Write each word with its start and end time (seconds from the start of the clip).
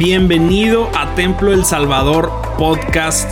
Bienvenido 0.00 0.88
a 0.96 1.14
Templo 1.14 1.52
El 1.52 1.66
Salvador 1.66 2.32
Podcast. 2.56 3.30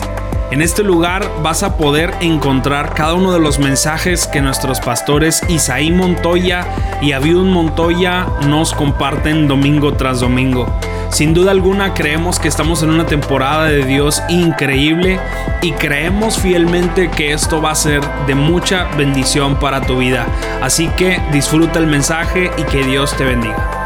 En 0.51 0.61
este 0.61 0.83
lugar 0.83 1.27
vas 1.41 1.63
a 1.63 1.77
poder 1.77 2.13
encontrar 2.21 2.93
cada 2.93 3.15
uno 3.15 3.33
de 3.33 3.39
los 3.39 3.57
mensajes 3.57 4.27
que 4.27 4.39
nuestros 4.39 4.79
pastores 4.79 5.41
Isaí 5.49 5.89
Montoya 5.89 6.67
y 7.01 7.13
Abiud 7.13 7.43
Montoya 7.45 8.27
nos 8.45 8.75
comparten 8.75 9.47
domingo 9.47 9.93
tras 9.93 10.19
domingo. 10.19 10.67
Sin 11.09 11.33
duda 11.33 11.49
alguna 11.49 11.95
creemos 11.95 12.37
que 12.37 12.49
estamos 12.49 12.83
en 12.83 12.91
una 12.91 13.07
temporada 13.07 13.65
de 13.65 13.83
Dios 13.83 14.21
increíble 14.29 15.19
y 15.63 15.71
creemos 15.71 16.37
fielmente 16.37 17.09
que 17.09 17.33
esto 17.33 17.63
va 17.63 17.71
a 17.71 17.75
ser 17.75 18.03
de 18.27 18.35
mucha 18.35 18.83
bendición 18.95 19.55
para 19.55 19.81
tu 19.81 19.97
vida. 19.97 20.27
Así 20.61 20.87
que 20.89 21.19
disfruta 21.31 21.79
el 21.79 21.87
mensaje 21.87 22.51
y 22.59 22.63
que 22.65 22.83
Dios 22.83 23.17
te 23.17 23.23
bendiga. 23.23 23.78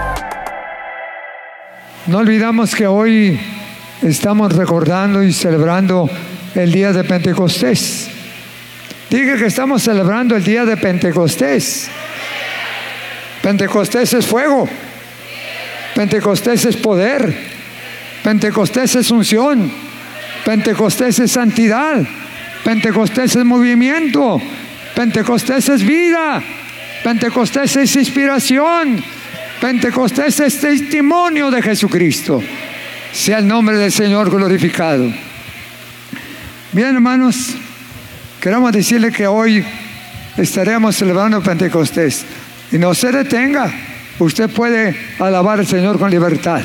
No 2.05 2.17
olvidamos 2.17 2.75
que 2.75 2.85
hoy 2.85 3.39
estamos 4.02 4.53
recordando 4.53 5.23
y 5.23 5.31
celebrando 5.31 6.09
el 6.53 6.70
día 6.70 6.91
de 6.91 7.05
Pentecostés. 7.05 8.09
Dije 9.09 9.38
que 9.38 9.45
estamos 9.45 9.84
celebrando 9.84 10.35
el 10.35 10.44
día 10.44 10.66
de 10.66 10.75
Pentecostés. 10.75 11.89
Pentecostés 13.41 14.11
es 14.11 14.25
fuego. 14.25 14.67
Pentecostés 15.95 16.66
es 16.66 16.75
poder. 16.75 17.34
Pentecostés 18.22 18.95
es 18.95 19.09
unción. 19.09 19.72
Pentecostés 20.44 21.20
es 21.20 21.31
santidad. 21.31 22.05
Pentecostés 22.66 23.33
es 23.38 23.45
movimiento. 23.45 24.41
Pentecostés 24.94 25.70
es 25.70 25.81
vida. 25.85 26.44
Pentecostés 27.02 27.77
es 27.77 27.95
inspiración. 27.95 29.02
Pentecostés 29.63 30.41
es 30.41 30.59
testimonio 30.59 31.50
de 31.50 31.61
Jesucristo. 31.61 32.44
Sea 33.14 33.38
el 33.38 33.47
nombre 33.47 33.78
del 33.78 33.94
Señor 33.94 34.30
glorificado. 34.30 35.09
Bien, 36.73 36.94
hermanos, 36.94 37.52
queremos 38.42 38.73
decirle 38.73 39.09
que 39.09 39.25
hoy 39.25 39.64
estaremos 40.36 40.97
celebrando 40.97 41.42
Pentecostés. 41.42 42.25
Y 42.73 42.78
no 42.78 42.94
se 42.94 43.14
detenga. 43.14 43.72
Usted 44.20 44.50
puede 44.50 44.97
alabar 45.17 45.59
al 45.59 45.67
Señor 45.67 45.98
con 45.98 46.11
libertad. 46.11 46.61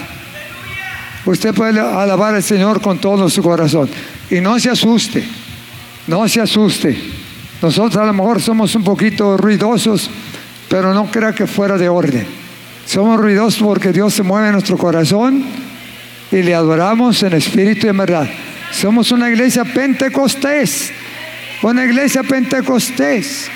Usted 1.25 1.55
puede 1.55 1.79
alabar 1.79 2.35
al 2.35 2.43
Señor 2.43 2.81
con 2.81 2.99
todo 2.99 3.31
su 3.31 3.45
corazón. 3.45 3.89
Y 4.29 4.41
no 4.41 4.59
se 4.59 4.71
asuste. 4.71 5.23
No 6.09 6.29
se 6.29 6.41
asuste. 6.41 6.99
Nosotros 7.63 8.03
a 8.03 8.07
lo 8.07 8.13
mejor 8.13 8.43
somos 8.43 8.75
un 8.75 8.83
poquito 8.83 9.37
ruidosos, 9.37 10.11
pero 10.69 10.93
no 10.93 11.09
crea 11.09 11.33
que 11.33 11.47
fuera 11.47 11.79
de 11.79 11.89
orden. 11.89 12.38
Somos 12.89 13.21
ruidosos 13.21 13.63
porque 13.63 13.93
Dios 13.93 14.15
se 14.15 14.23
mueve 14.23 14.47
en 14.47 14.55
nuestro 14.55 14.79
corazón 14.79 15.45
y 16.33 16.37
le 16.41 16.55
adoramos 16.55 17.23
en 17.23 17.35
espíritu 17.35 17.87
y 17.87 17.91
en 17.91 17.99
verdad. 17.99 18.27
Somos 18.73 19.13
una 19.13 19.29
iglesia 19.29 19.63
pentecostés, 19.67 20.91
una 21.61 21.85
iglesia 21.85 22.23
pentecostés, 22.23 23.51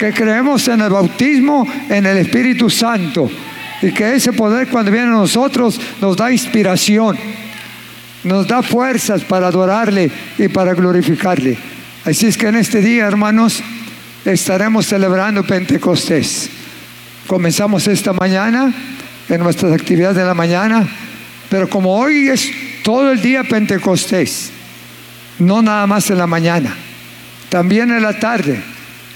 que 0.00 0.12
creemos 0.12 0.66
en 0.66 0.80
el 0.80 0.90
bautismo, 0.90 1.64
en 1.88 2.06
el 2.06 2.16
Espíritu 2.16 2.68
Santo, 2.68 3.30
y 3.82 3.92
que 3.92 4.16
ese 4.16 4.32
poder 4.32 4.66
cuando 4.66 4.90
viene 4.90 5.06
a 5.06 5.10
nosotros 5.10 5.80
nos 6.00 6.16
da 6.16 6.32
inspiración, 6.32 7.16
nos 8.24 8.48
da 8.48 8.64
fuerzas 8.64 9.22
para 9.22 9.46
adorarle 9.46 10.10
y 10.38 10.48
para 10.48 10.74
glorificarle. 10.74 11.56
Así 12.04 12.26
es 12.26 12.36
que 12.36 12.48
en 12.48 12.56
este 12.56 12.80
día, 12.80 13.06
hermanos, 13.06 13.62
estaremos 14.24 14.86
celebrando 14.86 15.44
Pentecostés. 15.44 16.55
Comenzamos 17.26 17.88
esta 17.88 18.12
mañana 18.12 18.72
en 19.28 19.40
nuestras 19.40 19.72
actividades 19.72 20.16
de 20.16 20.24
la 20.24 20.34
mañana, 20.34 20.86
pero 21.50 21.68
como 21.68 21.98
hoy 21.98 22.28
es 22.28 22.48
todo 22.84 23.10
el 23.10 23.20
día 23.20 23.42
Pentecostés, 23.42 24.52
no 25.40 25.60
nada 25.60 25.88
más 25.88 26.08
en 26.10 26.18
la 26.18 26.28
mañana, 26.28 26.72
también 27.48 27.90
en 27.90 28.02
la 28.02 28.16
tarde. 28.16 28.62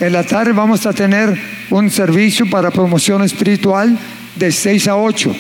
En 0.00 0.12
la 0.12 0.24
tarde 0.24 0.50
vamos 0.50 0.86
a 0.86 0.92
tener 0.92 1.38
un 1.70 1.88
servicio 1.88 2.50
para 2.50 2.72
promoción 2.72 3.22
espiritual 3.22 3.96
de 4.34 4.50
6 4.50 4.88
a 4.88 4.96
8. 4.96 5.36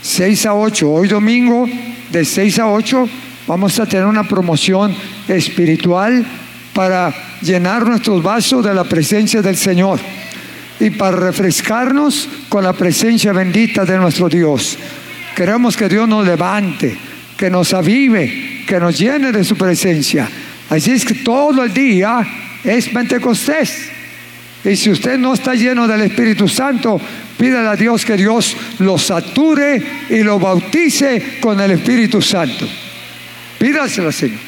6 0.00 0.46
a 0.46 0.54
8, 0.54 0.90
hoy 0.90 1.06
domingo 1.06 1.68
de 2.10 2.24
6 2.24 2.60
a 2.60 2.68
8 2.68 3.08
vamos 3.46 3.78
a 3.78 3.84
tener 3.84 4.06
una 4.06 4.26
promoción 4.26 4.96
espiritual 5.28 6.24
para 6.72 7.12
llenar 7.42 7.86
nuestros 7.86 8.22
vasos 8.22 8.64
de 8.64 8.72
la 8.72 8.84
presencia 8.84 9.42
del 9.42 9.56
Señor 9.56 10.00
y 10.80 10.90
para 10.90 11.16
refrescarnos 11.16 12.28
con 12.48 12.64
la 12.64 12.72
presencia 12.72 13.32
bendita 13.32 13.84
de 13.84 13.98
nuestro 13.98 14.28
Dios. 14.28 14.78
Queremos 15.36 15.76
que 15.76 15.88
Dios 15.88 16.08
nos 16.08 16.26
levante, 16.26 16.96
que 17.36 17.50
nos 17.50 17.72
avive, 17.74 18.64
que 18.66 18.80
nos 18.80 18.98
llene 18.98 19.30
de 19.30 19.44
su 19.44 19.56
presencia. 19.56 20.28
Así 20.70 20.90
es 20.90 21.04
que 21.04 21.14
todo 21.14 21.62
el 21.62 21.72
día 21.72 22.26
es 22.64 22.88
Pentecostés. 22.88 23.90
Y 24.64 24.76
si 24.76 24.90
usted 24.90 25.18
no 25.18 25.34
está 25.34 25.54
lleno 25.54 25.86
del 25.86 26.02
Espíritu 26.02 26.48
Santo, 26.48 27.00
pídale 27.38 27.68
a 27.68 27.76
Dios 27.76 28.04
que 28.04 28.16
Dios 28.16 28.56
lo 28.78 28.98
sature 28.98 29.82
y 30.08 30.22
lo 30.22 30.38
bautice 30.38 31.38
con 31.40 31.60
el 31.60 31.72
Espíritu 31.72 32.20
Santo. 32.20 32.66
Pídaselo, 33.58 34.12
Señor. 34.12 34.38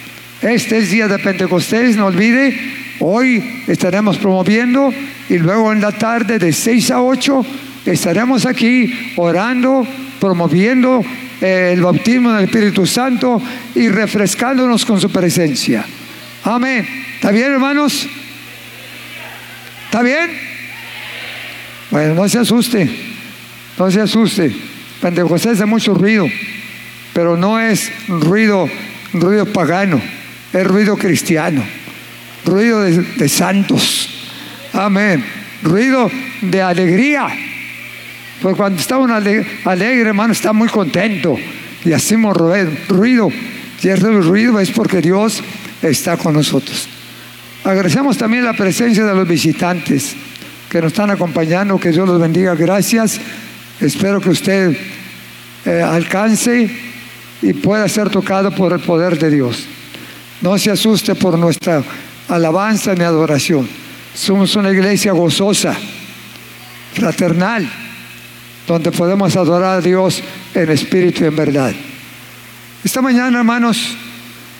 Este 0.40 0.78
es 0.78 0.90
día 0.90 1.08
de 1.08 1.18
Pentecostés, 1.18 1.96
no 1.96 2.06
olvide. 2.06 2.81
Hoy 3.04 3.64
estaremos 3.66 4.16
promoviendo 4.16 4.94
y 5.28 5.36
luego 5.36 5.72
en 5.72 5.80
la 5.80 5.90
tarde 5.90 6.38
de 6.38 6.52
6 6.52 6.92
a 6.92 7.02
8 7.02 7.44
estaremos 7.84 8.46
aquí 8.46 9.12
orando, 9.16 9.84
promoviendo 10.20 11.02
eh, 11.40 11.72
el 11.72 11.80
bautismo 11.82 12.30
del 12.30 12.44
Espíritu 12.44 12.86
Santo 12.86 13.42
y 13.74 13.88
refrescándonos 13.88 14.84
con 14.84 15.00
su 15.00 15.10
presencia. 15.10 15.84
Amén. 16.44 16.86
¿Está 17.16 17.32
bien, 17.32 17.50
hermanos? 17.50 18.06
¿Está 19.86 20.02
bien? 20.02 20.30
Bueno, 21.90 22.14
no 22.14 22.28
se 22.28 22.38
asuste, 22.38 22.88
no 23.78 23.90
se 23.90 24.00
asuste. 24.00 24.54
Pentecostés 25.00 25.54
hace 25.54 25.66
mucho 25.66 25.92
ruido, 25.92 26.28
pero 27.12 27.36
no 27.36 27.58
es 27.58 27.90
ruido, 28.06 28.68
ruido 29.12 29.44
pagano, 29.46 30.00
es 30.52 30.64
ruido 30.64 30.96
cristiano, 30.96 31.64
ruido 32.44 32.82
de 32.82 33.28
santos. 33.28 34.08
Amén. 34.72 35.24
Ruido 35.62 36.10
de 36.40 36.62
alegría. 36.62 37.28
Porque 38.40 38.56
cuando 38.56 38.80
está 38.80 38.98
uno 38.98 39.14
alegre, 39.14 40.00
hermano, 40.00 40.32
está 40.32 40.52
muy 40.52 40.68
contento. 40.68 41.36
Y 41.84 41.92
hacemos 41.92 42.36
ruido. 42.36 43.30
Y 43.82 43.88
el 43.88 44.00
ruido 44.00 44.58
es 44.60 44.70
porque 44.70 45.00
Dios 45.00 45.42
está 45.82 46.16
con 46.16 46.34
nosotros. 46.34 46.88
Agradecemos 47.64 48.16
también 48.16 48.44
la 48.44 48.54
presencia 48.54 49.04
de 49.04 49.14
los 49.14 49.28
visitantes 49.28 50.14
que 50.68 50.80
nos 50.80 50.92
están 50.92 51.10
acompañando. 51.10 51.78
Que 51.78 51.90
Dios 51.90 52.08
los 52.08 52.20
bendiga. 52.20 52.54
Gracias. 52.54 53.20
Espero 53.80 54.20
que 54.20 54.30
usted 54.30 54.76
eh, 55.64 55.82
alcance 55.82 56.70
y 57.42 57.52
pueda 57.52 57.88
ser 57.88 58.10
tocado 58.10 58.50
por 58.52 58.72
el 58.72 58.80
poder 58.80 59.18
de 59.18 59.30
Dios. 59.30 59.66
No 60.40 60.58
se 60.58 60.70
asuste 60.70 61.14
por 61.14 61.38
nuestra 61.38 61.82
alabanza 62.28 62.94
ni 62.94 63.04
adoración. 63.04 63.68
Somos 64.14 64.54
una 64.56 64.70
iglesia 64.70 65.12
gozosa, 65.12 65.74
fraternal, 66.94 67.68
donde 68.66 68.92
podemos 68.92 69.34
adorar 69.36 69.78
a 69.78 69.80
Dios 69.80 70.22
en 70.54 70.70
espíritu 70.70 71.24
y 71.24 71.28
en 71.28 71.36
verdad. 71.36 71.72
Esta 72.84 73.00
mañana, 73.00 73.38
hermanos, 73.38 73.96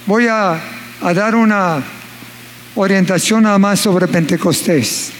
voy 0.06 0.26
a, 0.26 0.60
a 1.00 1.14
dar 1.14 1.34
una 1.34 1.82
orientación 2.74 3.42
nada 3.42 3.58
más 3.58 3.80
sobre 3.80 4.06
Pentecostés. 4.08 5.12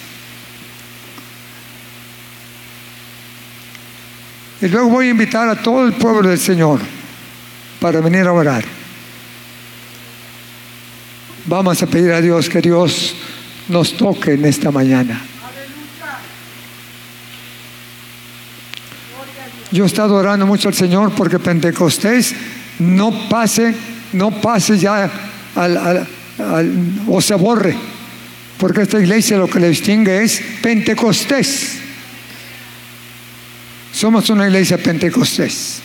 Y 4.60 4.68
luego 4.68 4.88
voy 4.88 5.08
a 5.08 5.10
invitar 5.10 5.48
a 5.48 5.56
todo 5.56 5.84
el 5.86 5.92
pueblo 5.92 6.28
del 6.28 6.38
Señor 6.38 6.80
para 7.80 8.00
venir 8.00 8.26
a 8.26 8.32
orar. 8.32 8.81
Vamos 11.46 11.82
a 11.82 11.86
pedir 11.86 12.12
a 12.12 12.20
Dios 12.20 12.48
que 12.48 12.60
Dios 12.60 13.14
nos 13.68 13.96
toque 13.96 14.34
en 14.34 14.44
esta 14.44 14.70
mañana. 14.70 15.20
Yo 19.72 19.84
he 19.84 19.86
estado 19.86 20.14
orando 20.14 20.46
mucho 20.46 20.68
al 20.68 20.74
Señor 20.74 21.12
porque 21.16 21.38
Pentecostés 21.38 22.34
no 22.78 23.28
pase, 23.28 23.74
no 24.12 24.30
pase 24.30 24.78
ya 24.78 25.10
al, 25.56 26.06
o 27.08 27.20
se 27.20 27.34
borre, 27.34 27.74
porque 28.58 28.82
esta 28.82 29.00
iglesia 29.00 29.38
lo 29.38 29.48
que 29.48 29.58
le 29.58 29.70
distingue 29.70 30.22
es 30.22 30.42
Pentecostés. 30.62 31.78
Somos 33.92 34.28
una 34.30 34.46
iglesia 34.46 34.78
Pentecostés. 34.78 35.80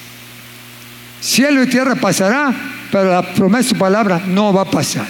Cielo 1.21 1.63
y 1.63 1.68
tierra 1.68 1.95
pasará, 1.95 2.54
pero 2.92 3.12
la 3.12 3.33
promesa 3.33 3.74
de 3.74 3.80
palabra 3.80 4.21
no 4.27 4.54
va 4.54 4.63
a 4.63 4.71
pasar. 4.71 5.07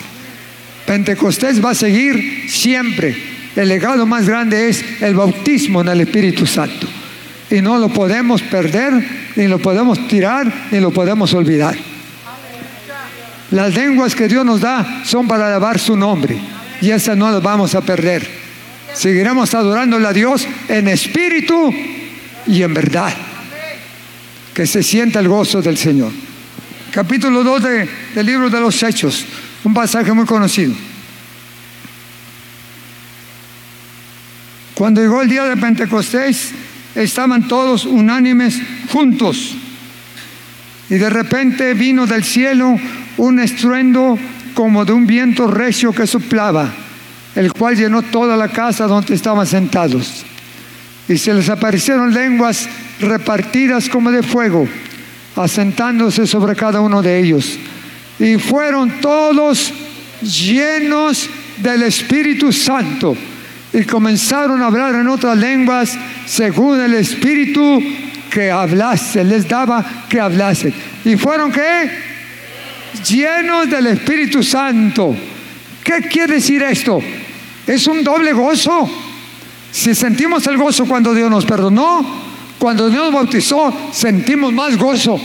Pentecostés 0.87 1.63
va 1.63 1.71
a 1.71 1.75
seguir 1.75 2.49
siempre. 2.49 3.15
El 3.57 3.67
legado 3.67 4.05
más 4.05 4.25
grande 4.25 4.69
es 4.69 4.83
el 5.01 5.15
bautismo 5.15 5.81
en 5.81 5.89
el 5.89 6.01
Espíritu 6.01 6.47
Santo. 6.47 6.87
Y 7.51 7.61
no 7.61 7.77
lo 7.77 7.89
podemos 7.89 8.41
perder 8.41 8.93
ni 9.35 9.47
lo 9.47 9.59
podemos 9.59 10.07
tirar, 10.07 10.69
ni 10.71 10.79
lo 10.79 10.91
podemos 10.91 11.33
olvidar. 11.33 11.75
Las 13.51 13.75
lenguas 13.75 14.15
que 14.15 14.29
Dios 14.29 14.45
nos 14.45 14.61
da 14.61 15.03
son 15.03 15.27
para 15.27 15.47
alabar 15.47 15.77
su 15.77 15.95
nombre 15.95 16.37
y 16.81 16.91
esas 16.91 17.17
no 17.17 17.29
las 17.31 17.43
vamos 17.43 17.75
a 17.75 17.81
perder. 17.81 18.25
Seguiremos 18.93 19.53
adorándole 19.53 20.07
a 20.07 20.13
Dios 20.13 20.47
en 20.69 20.87
espíritu 20.87 21.73
y 22.47 22.63
en 22.63 22.73
verdad. 22.73 23.13
Que 24.53 24.65
se 24.65 24.83
sienta 24.83 25.19
el 25.19 25.27
gozo 25.27 25.61
del 25.61 25.77
Señor. 25.77 26.11
Capítulo 26.91 27.43
2 27.43 27.63
del 28.15 28.25
libro 28.25 28.49
de 28.49 28.59
los 28.59 28.81
Hechos, 28.81 29.25
un 29.67 29.73
pasaje 29.73 30.13
muy 30.13 30.25
conocido. 30.25 30.73
Cuando 34.73 35.01
llegó 35.01 35.21
el 35.21 35.29
día 35.29 35.43
de 35.43 35.57
Pentecostés, 35.57 36.53
estaban 36.95 37.49
todos 37.49 37.85
unánimes 37.85 38.61
juntos. 38.91 39.55
Y 40.89 40.95
de 40.95 41.09
repente 41.09 41.73
vino 41.73 42.07
del 42.07 42.23
cielo 42.23 42.79
un 43.17 43.39
estruendo 43.41 44.17
como 44.53 44.85
de 44.85 44.93
un 44.93 45.05
viento 45.05 45.47
recio 45.47 45.91
que 45.91 46.07
soplaba, 46.07 46.73
el 47.35 47.51
cual 47.51 47.75
llenó 47.75 48.03
toda 48.03 48.37
la 48.37 48.47
casa 48.47 48.87
donde 48.87 49.15
estaban 49.15 49.45
sentados. 49.45 50.23
Y 51.09 51.17
se 51.17 51.33
les 51.33 51.49
aparecieron 51.49 52.13
lenguas 52.13 52.69
repartidas 53.01 53.89
como 53.89 54.11
de 54.11 54.23
fuego, 54.23 54.65
asentándose 55.35 56.25
sobre 56.25 56.55
cada 56.55 56.79
uno 56.79 57.01
de 57.01 57.19
ellos. 57.19 57.59
Y 58.19 58.37
fueron 58.37 58.99
todos 58.99 59.73
llenos 60.21 61.29
del 61.57 61.83
Espíritu 61.83 62.51
Santo 62.51 63.15
y 63.73 63.83
comenzaron 63.83 64.61
a 64.61 64.67
hablar 64.67 64.95
en 64.95 65.07
otras 65.07 65.37
lenguas 65.37 65.95
según 66.25 66.79
el 66.79 66.95
Espíritu 66.95 67.81
que 68.29 68.51
hablase, 68.51 69.23
les 69.23 69.47
daba 69.47 69.85
que 70.09 70.19
hablasen. 70.19 70.73
¿Y 71.05 71.15
fueron 71.15 71.51
qué? 71.51 71.89
Llenos 73.07 73.69
del 73.69 73.87
Espíritu 73.87 74.43
Santo. 74.43 75.15
¿Qué 75.83 76.07
quiere 76.09 76.35
decir 76.35 76.61
esto? 76.63 76.99
Es 77.65 77.87
un 77.87 78.03
doble 78.03 78.33
gozo. 78.33 78.89
Si 79.71 79.93
sentimos 79.93 80.45
el 80.47 80.57
gozo 80.57 80.85
cuando 80.85 81.13
Dios 81.13 81.29
nos 81.29 81.45
perdonó, 81.45 82.05
cuando 82.57 82.89
Dios 82.89 83.05
nos 83.05 83.13
bautizó, 83.13 83.91
sentimos 83.91 84.51
más 84.51 84.75
gozo, 84.77 85.19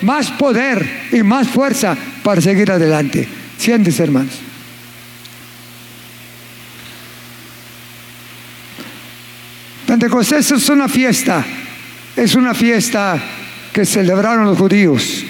más 0.00 0.30
poder 0.30 1.08
y 1.12 1.22
más 1.22 1.48
fuerza 1.48 1.96
para 2.22 2.40
seguir 2.40 2.70
adelante. 2.70 3.28
Siéntese, 3.58 4.02
hermanos. 4.02 4.34
Pentecostés 9.86 10.50
es 10.50 10.68
una 10.70 10.88
fiesta, 10.88 11.44
es 12.16 12.34
una 12.34 12.54
fiesta 12.54 13.22
que 13.72 13.84
celebraron 13.84 14.46
los 14.46 14.56
judíos. 14.56 15.24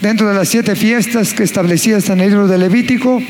Dentro 0.00 0.28
de 0.28 0.34
las 0.34 0.48
siete 0.48 0.76
fiestas 0.76 1.32
que 1.32 1.44
establecías 1.44 2.08
en 2.10 2.20
el 2.20 2.30
libro 2.30 2.48
de 2.48 2.58
Levítico, 2.58 3.22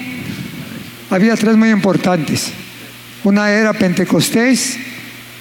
había 1.11 1.37
tres 1.37 1.57
muy 1.57 1.71
importantes. 1.71 2.51
Una 3.23 3.53
era 3.53 3.73
Pentecostés, 3.73 4.77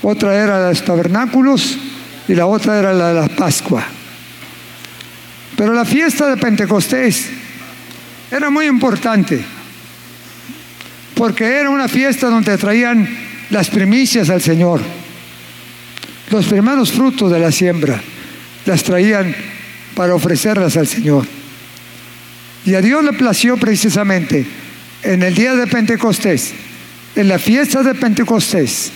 otra 0.04 0.36
era 0.36 0.70
los 0.70 0.86
tabernáculos 0.86 1.78
y 2.28 2.36
la 2.36 2.46
otra 2.46 2.78
era 2.78 2.94
la 2.94 3.08
de 3.08 3.22
la 3.22 3.28
Pascua. 3.28 3.95
Pero 5.56 5.74
la 5.74 5.86
fiesta 5.86 6.30
de 6.30 6.38
Pentecostés 6.38 7.28
era 8.30 8.50
muy 8.50 8.66
importante, 8.66 9.44
porque 11.16 11.46
era 11.46 11.70
una 11.70 11.88
fiesta 11.88 12.28
donde 12.28 12.58
traían 12.58 13.08
las 13.50 13.70
primicias 13.70 14.30
al 14.30 14.42
Señor. 14.42 14.82
Los 16.32 16.46
primeros 16.46 16.92
frutos 16.92 17.32
de 17.32 17.40
la 17.40 17.52
siembra 17.52 18.02
las 18.66 18.84
traían 18.84 19.34
para 19.96 20.16
ofrecerlas 20.16 20.76
al 20.76 20.88
Señor. 20.88 21.26
Y 22.66 22.74
a 22.74 22.82
Dios 22.82 23.04
le 23.04 23.14
plació 23.14 23.58
precisamente 23.58 24.46
en 25.04 25.24
el 25.24 25.36
día 25.36 25.56
de 25.56 25.68
Pentecostés, 25.68 26.54
en 27.16 27.28
la 27.28 27.40
fiesta 27.40 27.84
de 27.84 27.94
Pentecostés, 27.94 28.92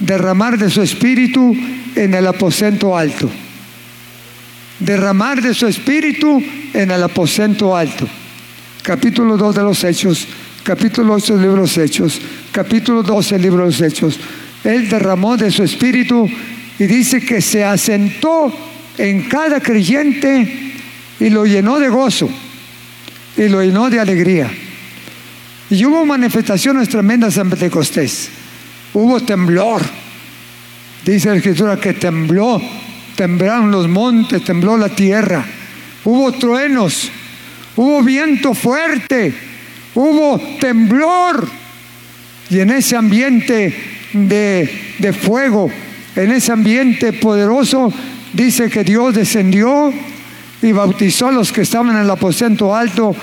derramar 0.00 0.58
de 0.58 0.68
su 0.68 0.82
espíritu 0.82 1.56
en 1.94 2.14
el 2.14 2.26
aposento 2.26 2.96
alto. 2.96 3.30
Derramar 4.84 5.40
de 5.40 5.54
su 5.54 5.66
espíritu 5.66 6.42
en 6.74 6.90
el 6.90 7.02
aposento 7.02 7.76
alto. 7.76 8.08
Capítulo 8.82 9.36
2 9.36 9.54
de 9.54 9.62
los 9.62 9.84
Hechos, 9.84 10.26
capítulo 10.64 11.14
8 11.14 11.34
del 11.34 11.42
libro 11.42 11.56
de 11.56 11.62
los 11.62 11.78
Hechos, 11.78 12.20
capítulo 12.50 13.02
12 13.04 13.36
del 13.36 13.42
libro 13.42 13.58
de 13.60 13.66
los 13.66 13.80
Hechos. 13.80 14.18
Él 14.64 14.88
derramó 14.88 15.36
de 15.36 15.52
su 15.52 15.62
espíritu 15.62 16.28
y 16.78 16.84
dice 16.86 17.20
que 17.20 17.40
se 17.40 17.64
asentó 17.64 18.52
en 18.98 19.28
cada 19.28 19.60
creyente 19.60 20.72
y 21.20 21.30
lo 21.30 21.46
llenó 21.46 21.78
de 21.78 21.88
gozo 21.88 22.28
y 23.36 23.48
lo 23.48 23.62
llenó 23.62 23.88
de 23.88 24.00
alegría. 24.00 24.50
Y 25.70 25.84
hubo 25.84 26.04
manifestaciones 26.04 26.88
tremendas 26.88 27.36
en 27.36 27.48
Pentecostés. 27.50 28.30
Hubo 28.92 29.20
temblor. 29.20 29.80
Dice 31.04 31.30
la 31.30 31.36
escritura 31.36 31.76
que 31.78 31.94
tembló, 31.94 32.60
temblaron 33.16 33.70
los 33.70 33.88
montes, 33.88 34.44
tembló 34.44 34.76
la 34.76 34.88
tierra. 34.88 35.44
Hubo 36.04 36.32
truenos, 36.32 37.10
hubo 37.76 38.02
viento 38.02 38.54
fuerte, 38.54 39.34
hubo 39.94 40.40
temblor. 40.58 41.48
Y 42.50 42.60
en 42.60 42.70
ese 42.70 42.96
ambiente 42.96 43.74
de, 44.12 44.94
de 44.98 45.12
fuego, 45.12 45.70
en 46.16 46.32
ese 46.32 46.52
ambiente 46.52 47.12
poderoso, 47.12 47.92
dice 48.32 48.68
que 48.68 48.84
Dios 48.84 49.14
descendió 49.14 49.92
y 50.60 50.72
bautizó 50.72 51.28
a 51.28 51.32
los 51.32 51.52
que 51.52 51.62
estaban 51.62 51.96
en 51.96 52.02
el 52.02 52.10
aposento 52.10 52.74
alto 52.74 53.14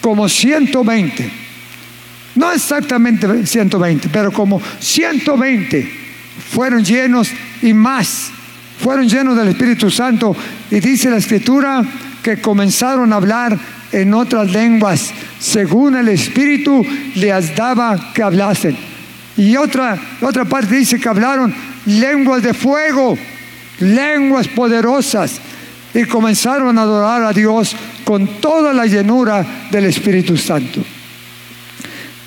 como 0.00 0.28
120. 0.28 1.30
No 2.34 2.52
exactamente 2.52 3.46
120, 3.46 4.08
pero 4.10 4.32
como 4.32 4.60
120 4.80 5.90
fueron 6.50 6.84
llenos 6.84 7.30
y 7.62 7.72
más. 7.72 8.30
Fueron 8.78 9.08
llenos 9.08 9.36
del 9.36 9.48
Espíritu 9.48 9.90
Santo. 9.90 10.36
Y 10.70 10.80
dice 10.80 11.10
la 11.10 11.16
Escritura 11.16 11.82
que 12.22 12.40
comenzaron 12.40 13.12
a 13.12 13.16
hablar 13.16 13.58
en 13.92 14.12
otras 14.14 14.50
lenguas, 14.50 15.12
según 15.38 15.96
el 15.96 16.08
Espíritu 16.08 16.84
les 17.14 17.56
daba 17.56 18.12
que 18.12 18.22
hablasen. 18.22 18.76
Y 19.36 19.56
otra, 19.56 19.98
otra 20.20 20.44
parte 20.44 20.74
dice 20.74 20.98
que 20.98 21.08
hablaron 21.08 21.54
lenguas 21.86 22.42
de 22.42 22.54
fuego, 22.54 23.16
lenguas 23.80 24.48
poderosas, 24.48 25.40
y 25.94 26.04
comenzaron 26.04 26.78
a 26.78 26.82
adorar 26.82 27.22
a 27.22 27.32
Dios 27.32 27.74
con 28.04 28.40
toda 28.40 28.72
la 28.72 28.86
llenura 28.86 29.44
del 29.70 29.86
Espíritu 29.86 30.36
Santo. 30.36 30.84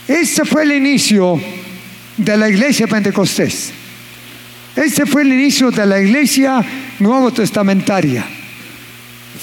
Ese 0.08 0.46
fue 0.46 0.64
el 0.64 0.72
inicio 0.72 1.40
de 2.18 2.38
la 2.38 2.50
iglesia 2.50 2.88
pentecostés. 2.88 3.72
Ese 4.76 5.06
fue 5.06 5.24
el 5.24 5.34
inicio 5.34 5.72
de 5.72 5.86
la 5.86 6.00
iglesia 6.00 6.64
nuevo 7.00 7.32
testamentaria. 7.32 8.26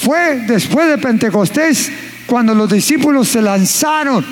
Fue 0.00 0.44
después 0.47 0.88
de 0.88 0.99
Pentecostés 0.99 1.90
cuando 2.26 2.54
los 2.54 2.70
discípulos 2.70 3.28
se 3.28 3.42
lanzaron 3.42 4.25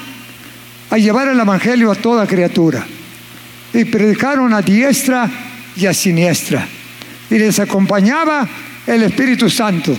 a 0.90 0.98
llevar 0.98 1.28
el 1.28 1.40
Evangelio 1.40 1.90
a 1.90 1.96
toda 1.96 2.26
criatura 2.26 2.86
y 3.72 3.84
predicaron 3.84 4.54
a 4.54 4.62
diestra 4.62 5.28
y 5.76 5.86
a 5.86 5.92
siniestra. 5.92 6.66
Y 7.28 7.38
les 7.38 7.58
acompañaba 7.58 8.48
el 8.86 9.02
Espíritu 9.02 9.50
Santo, 9.50 9.96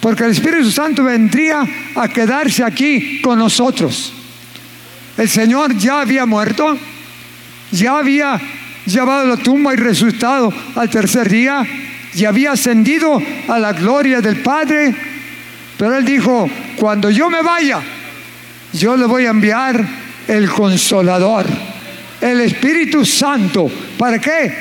porque 0.00 0.24
el 0.24 0.32
Espíritu 0.32 0.70
Santo 0.70 1.02
vendría 1.02 1.66
a 1.96 2.08
quedarse 2.08 2.62
aquí 2.62 3.20
con 3.20 3.38
nosotros. 3.38 4.12
El 5.16 5.28
Señor 5.28 5.76
ya 5.76 6.02
había 6.02 6.26
muerto, 6.26 6.78
ya 7.72 7.98
había 7.98 8.40
llevado 8.88 9.26
la 9.26 9.36
tumba 9.36 9.74
y 9.74 9.76
resucitado 9.76 10.52
al 10.74 10.90
tercer 10.90 11.28
día, 11.28 11.66
y 12.14 12.24
había 12.24 12.52
ascendido 12.52 13.20
a 13.48 13.58
la 13.58 13.72
gloria 13.72 14.20
del 14.20 14.36
Padre, 14.36 14.94
pero 15.76 15.96
Él 15.96 16.04
dijo, 16.04 16.50
cuando 16.76 17.10
yo 17.10 17.30
me 17.30 17.42
vaya, 17.42 17.80
yo 18.72 18.96
le 18.96 19.06
voy 19.06 19.26
a 19.26 19.30
enviar 19.30 19.86
el 20.26 20.50
consolador, 20.50 21.46
el 22.20 22.40
Espíritu 22.40 23.04
Santo. 23.04 23.70
¿Para 23.96 24.18
qué? 24.18 24.52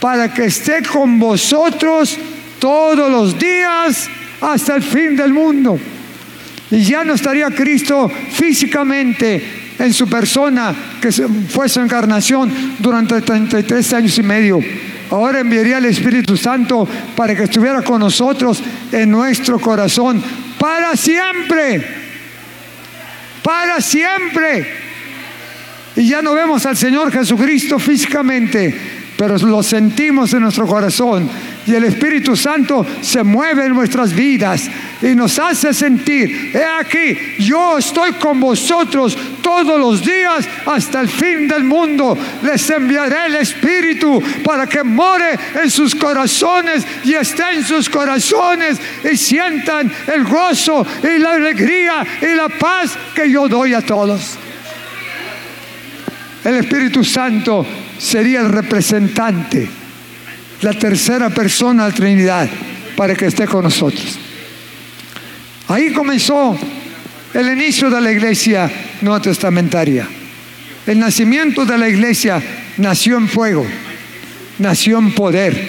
Para 0.00 0.32
que 0.32 0.44
esté 0.44 0.82
con 0.82 1.18
vosotros 1.18 2.16
todos 2.58 3.10
los 3.10 3.38
días 3.38 4.08
hasta 4.40 4.76
el 4.76 4.82
fin 4.82 5.16
del 5.16 5.32
mundo. 5.32 5.78
Y 6.70 6.82
ya 6.84 7.04
no 7.04 7.14
estaría 7.14 7.50
Cristo 7.50 8.10
físicamente 8.32 9.63
en 9.78 9.92
su 9.92 10.08
persona, 10.08 10.74
que 11.00 11.10
fue 11.12 11.68
su 11.68 11.80
encarnación 11.80 12.76
durante 12.78 13.20
33 13.20 13.92
años 13.92 14.18
y 14.18 14.22
medio. 14.22 14.60
Ahora 15.10 15.40
enviaría 15.40 15.78
el 15.78 15.84
Espíritu 15.84 16.36
Santo 16.36 16.88
para 17.16 17.34
que 17.34 17.44
estuviera 17.44 17.82
con 17.82 18.00
nosotros 18.00 18.62
en 18.90 19.10
nuestro 19.10 19.58
corazón 19.60 20.22
para 20.58 20.96
siempre, 20.96 21.84
para 23.42 23.80
siempre. 23.80 24.66
Y 25.96 26.08
ya 26.08 26.22
no 26.22 26.34
vemos 26.34 26.64
al 26.66 26.76
Señor 26.76 27.12
Jesucristo 27.12 27.78
físicamente, 27.78 28.74
pero 29.16 29.36
lo 29.38 29.62
sentimos 29.62 30.32
en 30.32 30.40
nuestro 30.40 30.66
corazón 30.66 31.28
y 31.66 31.74
el 31.74 31.84
Espíritu 31.84 32.36
Santo 32.36 32.84
se 33.00 33.22
mueve 33.22 33.66
en 33.66 33.74
nuestras 33.74 34.12
vidas 34.12 34.68
y 35.04 35.14
nos 35.14 35.38
hace 35.38 35.74
sentir, 35.74 36.52
he 36.54 36.64
aquí, 36.64 37.18
yo 37.38 37.76
estoy 37.76 38.12
con 38.14 38.40
vosotros 38.40 39.14
todos 39.42 39.78
los 39.78 40.02
días 40.02 40.48
hasta 40.64 41.02
el 41.02 41.10
fin 41.10 41.46
del 41.46 41.62
mundo. 41.62 42.16
Les 42.42 42.70
enviaré 42.70 43.26
el 43.26 43.34
Espíritu 43.36 44.22
para 44.42 44.66
que 44.66 44.82
more 44.82 45.38
en 45.62 45.70
sus 45.70 45.94
corazones 45.94 46.86
y 47.04 47.12
esté 47.12 47.42
en 47.52 47.64
sus 47.64 47.90
corazones 47.90 48.78
y 49.04 49.14
sientan 49.18 49.92
el 50.06 50.24
gozo 50.24 50.86
y 51.02 51.18
la 51.18 51.32
alegría 51.32 52.02
y 52.22 52.34
la 52.34 52.48
paz 52.48 52.96
que 53.14 53.30
yo 53.30 53.46
doy 53.46 53.74
a 53.74 53.82
todos. 53.82 54.38
El 56.44 56.54
Espíritu 56.54 57.04
Santo 57.04 57.66
sería 57.98 58.40
el 58.40 58.48
representante, 58.48 59.68
la 60.62 60.72
tercera 60.72 61.28
persona 61.28 61.84
de 61.84 61.90
la 61.90 61.94
Trinidad, 61.94 62.48
para 62.96 63.14
que 63.14 63.26
esté 63.26 63.46
con 63.46 63.64
nosotros. 63.64 64.23
Ahí 65.74 65.90
comenzó 65.92 66.56
el 67.32 67.48
inicio 67.48 67.90
de 67.90 68.00
la 68.00 68.12
iglesia 68.12 68.70
nueva 69.00 69.20
testamentaria. 69.20 70.06
El 70.86 71.00
nacimiento 71.00 71.64
de 71.64 71.76
la 71.76 71.88
iglesia 71.88 72.40
nació 72.76 73.16
en 73.16 73.26
fuego, 73.26 73.66
nació 74.60 75.00
en 75.00 75.12
poder. 75.16 75.68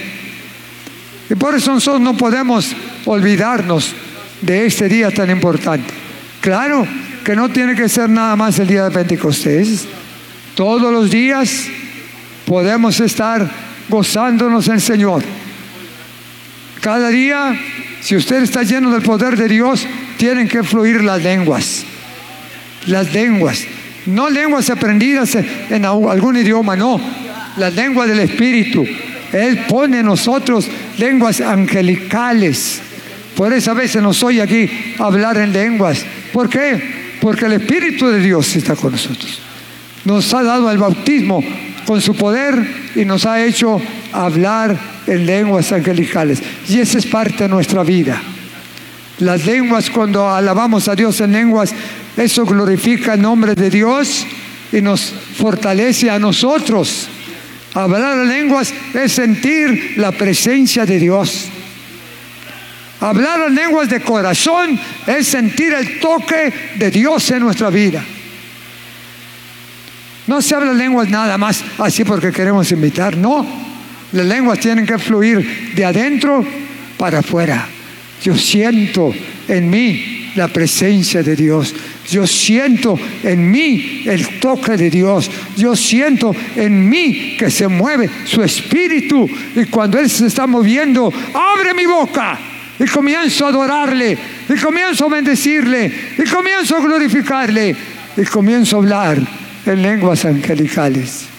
Y 1.27 1.33
por 1.33 1.55
eso 1.55 1.73
nosotros 1.73 2.03
no 2.03 2.15
podemos 2.15 2.71
olvidarnos 3.05 3.95
de 4.41 4.67
este 4.67 4.87
día 4.87 5.09
tan 5.09 5.31
importante. 5.31 5.91
Claro 6.39 6.85
que 7.23 7.35
no 7.35 7.49
tiene 7.49 7.73
que 7.73 7.89
ser 7.89 8.07
nada 8.07 8.35
más 8.35 8.59
el 8.59 8.67
día 8.67 8.83
de 8.83 8.91
Pentecostés. 8.91 9.87
Todos 10.53 10.93
los 10.93 11.09
días 11.09 11.65
podemos 12.45 12.99
estar 12.99 13.49
gozándonos 13.89 14.67
en 14.67 14.75
el 14.75 14.81
Señor. 14.81 15.23
Cada 16.79 17.09
día, 17.09 17.59
si 18.05 18.15
usted 18.15 18.43
está 18.43 18.61
lleno 18.61 18.91
del 18.91 19.01
poder 19.01 19.35
de 19.35 19.47
Dios, 19.47 19.83
tienen 20.17 20.47
que 20.47 20.61
fluir 20.61 21.03
las 21.03 21.23
lenguas. 21.23 21.83
Las 22.85 23.11
lenguas. 23.11 23.65
No 24.05 24.29
lenguas 24.29 24.69
aprendidas 24.69 25.33
en 25.33 25.85
algún 25.85 26.37
idioma, 26.37 26.75
no. 26.75 27.01
Las 27.57 27.73
lenguas 27.73 28.07
del 28.07 28.19
Espíritu. 28.19 28.85
Él 29.33 29.65
pone 29.67 30.01
en 30.01 30.05
nosotros 30.05 30.67
lenguas 30.99 31.41
angelicales. 31.41 32.79
Por 33.35 33.51
eso 33.51 33.71
a 33.71 33.73
veces 33.73 34.03
nos 34.03 34.21
oye 34.21 34.39
aquí 34.39 34.69
hablar 34.99 35.39
en 35.39 35.51
lenguas. 35.51 36.05
¿Por 36.31 36.47
qué? 36.47 37.17
Porque 37.19 37.45
el 37.45 37.53
Espíritu 37.53 38.07
de 38.07 38.19
Dios 38.19 38.55
está 38.55 38.75
con 38.75 38.91
nosotros. 38.91 39.41
Nos 40.03 40.31
ha 40.31 40.43
dado 40.43 40.69
el 40.69 40.77
bautismo 40.77 41.43
con 41.87 41.99
su 42.01 42.15
poder 42.15 42.53
y 42.93 43.03
nos 43.03 43.25
ha 43.25 43.43
hecho 43.43 43.81
hablar 44.11 44.94
en 45.07 45.25
lenguas 45.25 45.71
angelicales. 45.71 46.41
Y 46.67 46.79
esa 46.79 46.97
es 46.97 47.05
parte 47.05 47.43
de 47.43 47.49
nuestra 47.49 47.83
vida. 47.83 48.21
Las 49.19 49.45
lenguas, 49.45 49.89
cuando 49.89 50.29
alabamos 50.29 50.87
a 50.87 50.95
Dios 50.95 51.21
en 51.21 51.31
lenguas, 51.31 51.73
eso 52.17 52.45
glorifica 52.45 53.13
el 53.13 53.21
nombre 53.21 53.55
de 53.55 53.69
Dios 53.69 54.25
y 54.71 54.81
nos 54.81 55.13
fortalece 55.37 56.09
a 56.09 56.19
nosotros. 56.19 57.07
Hablar 57.73 58.19
en 58.19 58.27
lenguas 58.29 58.73
es 58.93 59.11
sentir 59.11 59.93
la 59.97 60.11
presencia 60.11 60.85
de 60.85 60.99
Dios. 60.99 61.49
Hablar 63.01 63.41
en 63.47 63.55
lenguas 63.55 63.89
de 63.89 64.01
corazón 64.01 64.79
es 65.05 65.27
sentir 65.27 65.73
el 65.73 65.99
toque 65.99 66.53
de 66.77 66.91
Dios 66.91 67.29
en 67.31 67.39
nuestra 67.41 67.69
vida. 67.69 68.03
No 70.27 70.41
se 70.41 70.55
habla 70.55 70.73
lenguas 70.73 71.09
nada 71.09 71.37
más 71.37 71.63
así 71.77 72.03
porque 72.03 72.31
queremos 72.31 72.71
invitar, 72.71 73.15
no. 73.15 73.74
Las 74.15 74.25
lenguas 74.27 74.59
tienen 74.59 74.85
que 74.85 74.97
fluir 74.97 75.73
de 75.75 75.83
adentro 75.83 76.41
para 76.97 77.19
afuera. 77.19 77.67
Yo 78.23 78.33
siento 78.37 79.13
en 79.45 79.69
mí 79.69 80.31
la 80.35 80.47
presencia 80.47 81.21
de 81.21 81.35
Dios. 81.35 81.75
Yo 82.09 82.25
siento 82.25 82.97
en 83.23 83.51
mí 83.51 84.03
el 84.05 84.39
toque 84.39 84.77
de 84.77 84.89
Dios. 84.89 85.29
Yo 85.57 85.75
siento 85.75 86.33
en 86.55 86.87
mí 86.87 87.35
que 87.37 87.51
se 87.51 87.67
mueve 87.67 88.09
su 88.23 88.41
espíritu. 88.41 89.29
Y 89.53 89.65
cuando 89.65 89.99
Él 89.99 90.09
se 90.09 90.27
está 90.27 90.47
moviendo, 90.47 91.11
abre 91.33 91.73
mi 91.73 91.85
boca 91.85 92.39
y 92.79 92.85
comienzo 92.85 93.47
a 93.47 93.49
adorarle. 93.49 94.17
Y 94.47 94.53
comienzo 94.61 95.07
a 95.07 95.09
bendecirle. 95.09 95.91
Y 96.17 96.23
comienzo 96.29 96.77
a 96.77 96.79
glorificarle. 96.79 97.75
Y 98.15 98.23
comienzo 98.23 98.77
a 98.77 98.79
hablar 98.79 99.17
en 99.65 99.81
lenguas 99.81 100.23
angelicales. 100.23 101.34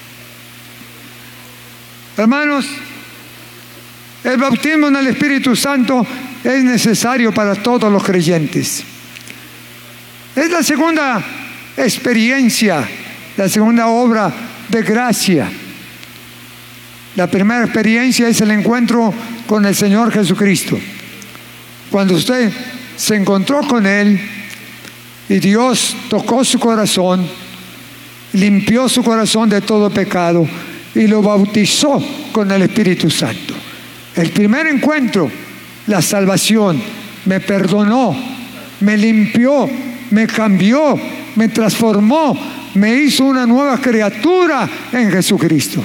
Hermanos, 2.16 2.66
el 4.24 4.38
bautismo 4.38 4.88
en 4.88 4.96
el 4.96 5.08
Espíritu 5.08 5.54
Santo 5.54 6.06
es 6.42 6.64
necesario 6.64 7.32
para 7.32 7.54
todos 7.54 7.92
los 7.92 8.02
creyentes. 8.02 8.82
Es 10.34 10.50
la 10.50 10.62
segunda 10.62 11.22
experiencia, 11.76 12.88
la 13.36 13.48
segunda 13.50 13.88
obra 13.88 14.32
de 14.68 14.82
gracia. 14.82 15.50
La 17.16 17.26
primera 17.26 17.64
experiencia 17.64 18.28
es 18.28 18.40
el 18.40 18.50
encuentro 18.50 19.12
con 19.46 19.66
el 19.66 19.74
Señor 19.74 20.10
Jesucristo. 20.10 20.78
Cuando 21.90 22.14
usted 22.14 22.50
se 22.96 23.14
encontró 23.14 23.60
con 23.60 23.86
Él 23.86 24.18
y 25.28 25.38
Dios 25.38 25.94
tocó 26.08 26.44
su 26.46 26.58
corazón, 26.58 27.28
limpió 28.32 28.88
su 28.88 29.04
corazón 29.04 29.50
de 29.50 29.60
todo 29.60 29.90
pecado 29.90 30.48
y 30.96 31.06
lo 31.06 31.20
bautizó 31.20 32.02
con 32.32 32.50
el 32.50 32.62
Espíritu 32.62 33.10
Santo. 33.10 33.54
El 34.14 34.30
primer 34.30 34.66
encuentro, 34.66 35.30
la 35.88 36.00
salvación, 36.00 36.80
me 37.26 37.38
perdonó, 37.40 38.16
me 38.80 38.96
limpió, 38.96 39.68
me 40.10 40.26
cambió, 40.26 40.98
me 41.34 41.48
transformó, 41.48 42.36
me 42.74 42.94
hizo 42.94 43.24
una 43.24 43.46
nueva 43.46 43.78
criatura 43.78 44.68
en 44.90 45.10
Jesucristo. 45.10 45.84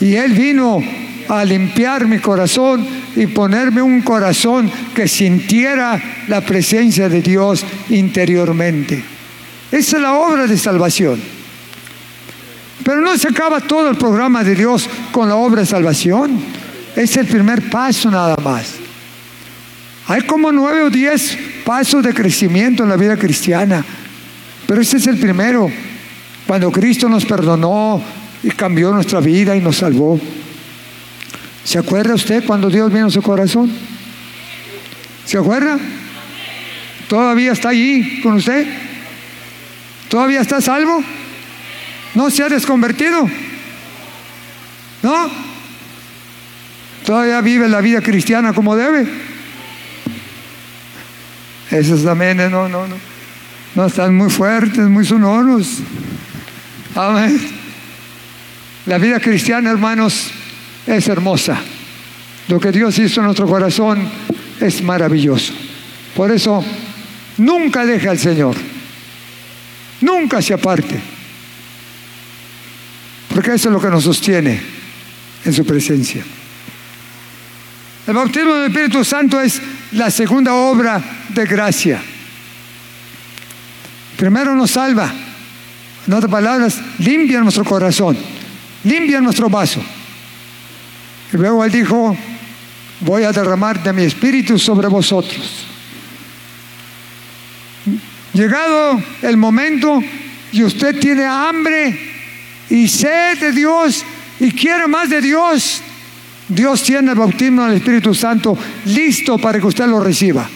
Y 0.00 0.14
Él 0.14 0.32
vino 0.32 0.80
a 1.28 1.44
limpiar 1.44 2.06
mi 2.06 2.18
corazón 2.18 2.86
y 3.16 3.26
ponerme 3.26 3.82
un 3.82 4.02
corazón 4.02 4.70
que 4.94 5.08
sintiera 5.08 6.00
la 6.28 6.40
presencia 6.42 7.08
de 7.08 7.22
Dios 7.22 7.64
interiormente. 7.88 9.02
Esa 9.72 9.96
es 9.96 10.02
la 10.02 10.14
obra 10.14 10.46
de 10.46 10.56
salvación. 10.56 11.41
Pero 12.84 13.00
no 13.00 13.16
se 13.16 13.28
acaba 13.28 13.60
todo 13.60 13.90
el 13.90 13.96
programa 13.96 14.42
de 14.42 14.54
Dios 14.54 14.88
con 15.10 15.28
la 15.28 15.36
obra 15.36 15.60
de 15.60 15.66
salvación. 15.66 16.40
Es 16.96 17.16
el 17.16 17.26
primer 17.26 17.70
paso 17.70 18.10
nada 18.10 18.36
más. 18.42 18.74
Hay 20.08 20.22
como 20.22 20.50
nueve 20.50 20.82
o 20.82 20.90
diez 20.90 21.38
pasos 21.64 22.02
de 22.02 22.12
crecimiento 22.12 22.82
en 22.82 22.88
la 22.88 22.96
vida 22.96 23.16
cristiana. 23.16 23.84
Pero 24.66 24.80
ese 24.80 24.96
es 24.96 25.06
el 25.06 25.18
primero. 25.18 25.70
Cuando 26.46 26.72
Cristo 26.72 27.08
nos 27.08 27.24
perdonó 27.24 28.02
y 28.42 28.50
cambió 28.50 28.92
nuestra 28.92 29.20
vida 29.20 29.56
y 29.56 29.60
nos 29.60 29.76
salvó. 29.76 30.20
¿Se 31.64 31.78
acuerda 31.78 32.14
usted 32.14 32.44
cuando 32.44 32.68
Dios 32.68 32.92
vino 32.92 33.06
a 33.06 33.10
su 33.10 33.22
corazón? 33.22 33.70
¿Se 35.24 35.38
acuerda? 35.38 35.78
¿Todavía 37.08 37.52
está 37.52 37.68
allí 37.68 38.20
con 38.22 38.34
usted? 38.34 38.66
¿Todavía 40.08 40.40
está 40.40 40.60
salvo? 40.60 41.02
¿No 42.14 42.30
se 42.30 42.42
ha 42.42 42.48
desconvertido? 42.48 43.28
¿No? 45.02 45.30
¿Todavía 47.04 47.40
vive 47.40 47.68
la 47.68 47.80
vida 47.80 48.00
cristiana 48.00 48.52
como 48.52 48.76
debe? 48.76 49.06
Esos 51.70 52.04
amén, 52.06 52.36
no, 52.36 52.68
no, 52.68 52.86
no. 52.86 52.96
No 53.74 53.86
están 53.86 54.14
muy 54.14 54.30
fuertes, 54.30 54.86
muy 54.88 55.04
sonoros. 55.04 55.78
Amén. 56.94 57.40
La 58.84 58.98
vida 58.98 59.18
cristiana, 59.18 59.70
hermanos, 59.70 60.30
es 60.86 61.08
hermosa. 61.08 61.58
Lo 62.48 62.60
que 62.60 62.70
Dios 62.70 62.98
hizo 62.98 63.20
en 63.20 63.26
nuestro 63.26 63.46
corazón 63.46 64.06
es 64.60 64.82
maravilloso. 64.82 65.54
Por 66.14 66.30
eso, 66.30 66.62
nunca 67.38 67.86
deje 67.86 68.08
al 68.08 68.18
Señor. 68.18 68.54
Nunca 70.02 70.42
se 70.42 70.52
aparte. 70.52 71.00
Porque 73.32 73.54
eso 73.54 73.68
es 73.68 73.72
lo 73.72 73.80
que 73.80 73.88
nos 73.88 74.04
sostiene 74.04 74.60
en 75.44 75.52
su 75.52 75.64
presencia. 75.64 76.22
El 78.06 78.14
bautismo 78.14 78.54
del 78.54 78.70
Espíritu 78.70 79.04
Santo 79.04 79.40
es 79.40 79.60
la 79.92 80.10
segunda 80.10 80.54
obra 80.54 81.02
de 81.30 81.46
gracia. 81.46 82.02
Primero 84.16 84.54
nos 84.54 84.72
salva. 84.72 85.12
En 86.06 86.12
otras 86.12 86.30
palabras, 86.30 86.80
limpia 86.98 87.40
nuestro 87.40 87.64
corazón, 87.64 88.18
limpia 88.84 89.20
nuestro 89.20 89.48
vaso. 89.48 89.82
Y 91.32 91.36
luego 91.36 91.64
Él 91.64 91.70
dijo, 91.70 92.16
voy 93.00 93.22
a 93.22 93.32
derramar 93.32 93.82
de 93.82 93.92
mi 93.92 94.02
espíritu 94.02 94.58
sobre 94.58 94.88
vosotros. 94.88 95.66
Llegado 98.34 99.02
el 99.22 99.36
momento 99.36 100.02
y 100.50 100.64
usted 100.64 100.98
tiene 100.98 101.24
hambre 101.24 102.11
y 102.72 102.88
sed 102.88 103.38
de 103.38 103.52
Dios 103.52 104.02
y 104.40 104.50
quiere 104.50 104.88
más 104.88 105.10
de 105.10 105.20
Dios, 105.20 105.82
Dios 106.48 106.82
tiene 106.82 107.12
el 107.12 107.18
bautismo 107.18 107.64
del 107.64 107.76
Espíritu 107.76 108.14
Santo 108.14 108.56
listo 108.86 109.36
para 109.36 109.60
que 109.60 109.66
usted 109.66 109.86
lo 109.86 110.00
reciba. 110.00 110.48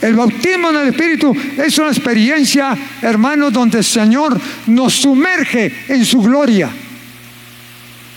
El 0.00 0.14
bautismo 0.14 0.70
en 0.70 0.76
el 0.76 0.88
Espíritu 0.88 1.36
es 1.58 1.78
una 1.78 1.88
experiencia, 1.88 2.74
hermanos, 3.02 3.52
donde 3.52 3.78
el 3.78 3.84
Señor 3.84 4.40
nos 4.66 4.94
sumerge 4.94 5.84
en 5.88 6.06
su 6.06 6.22
gloria. 6.22 6.70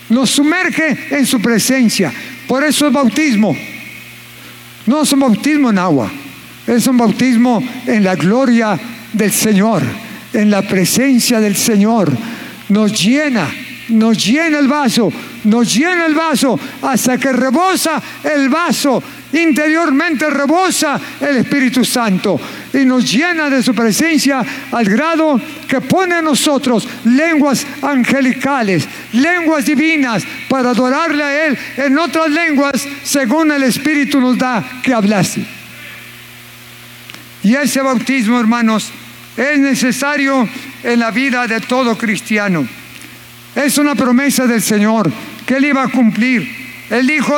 Nos 0.08 0.30
sumerge 0.30 1.08
en 1.10 1.26
su 1.26 1.40
presencia. 1.42 2.10
Por 2.48 2.64
eso 2.64 2.86
es 2.86 2.92
bautismo. 2.92 3.54
No 4.86 5.02
es 5.02 5.12
un 5.12 5.20
bautismo 5.20 5.68
en 5.68 5.78
agua. 5.78 6.10
Es 6.66 6.86
un 6.86 6.96
bautismo 6.96 7.62
en 7.86 8.02
la 8.02 8.14
gloria 8.16 8.80
del 9.12 9.30
Señor, 9.30 9.82
en 10.36 10.50
la 10.50 10.62
presencia 10.62 11.40
del 11.40 11.56
Señor. 11.56 12.12
Nos 12.68 12.92
llena, 13.04 13.48
nos 13.88 14.24
llena 14.24 14.58
el 14.58 14.68
vaso, 14.68 15.12
nos 15.44 15.74
llena 15.74 16.06
el 16.06 16.14
vaso 16.14 16.58
hasta 16.82 17.18
que 17.18 17.32
rebosa 17.32 18.02
el 18.22 18.48
vaso 18.48 19.02
interiormente 19.32 20.30
rebosa 20.30 21.00
el 21.20 21.38
Espíritu 21.38 21.84
Santo 21.84 22.40
y 22.72 22.84
nos 22.84 23.10
llena 23.10 23.50
de 23.50 23.62
su 23.62 23.74
presencia 23.74 24.44
al 24.70 24.84
grado 24.84 25.40
que 25.68 25.80
pone 25.80 26.14
a 26.14 26.22
nosotros 26.22 26.88
lenguas 27.04 27.66
angelicales, 27.82 28.86
lenguas 29.12 29.64
divinas 29.64 30.22
para 30.48 30.70
adorarle 30.70 31.22
a 31.22 31.46
Él 31.46 31.58
en 31.76 31.98
otras 31.98 32.30
lenguas 32.30 32.86
según 33.02 33.52
el 33.52 33.64
Espíritu 33.64 34.20
nos 34.20 34.38
da 34.38 34.64
que 34.82 34.94
hablase. 34.94 35.44
Y 37.42 37.54
ese 37.54 37.80
bautismo, 37.80 38.40
hermanos, 38.40 38.90
es 39.36 39.58
necesario 39.58 40.48
en 40.82 40.98
la 40.98 41.10
vida 41.10 41.46
de 41.46 41.60
todo 41.60 41.96
cristiano. 41.96 42.66
Es 43.54 43.78
una 43.78 43.94
promesa 43.94 44.46
del 44.46 44.62
Señor 44.62 45.10
que 45.44 45.56
Él 45.56 45.66
iba 45.66 45.82
a 45.82 45.88
cumplir. 45.88 46.48
Él 46.90 47.06
dijo, 47.06 47.34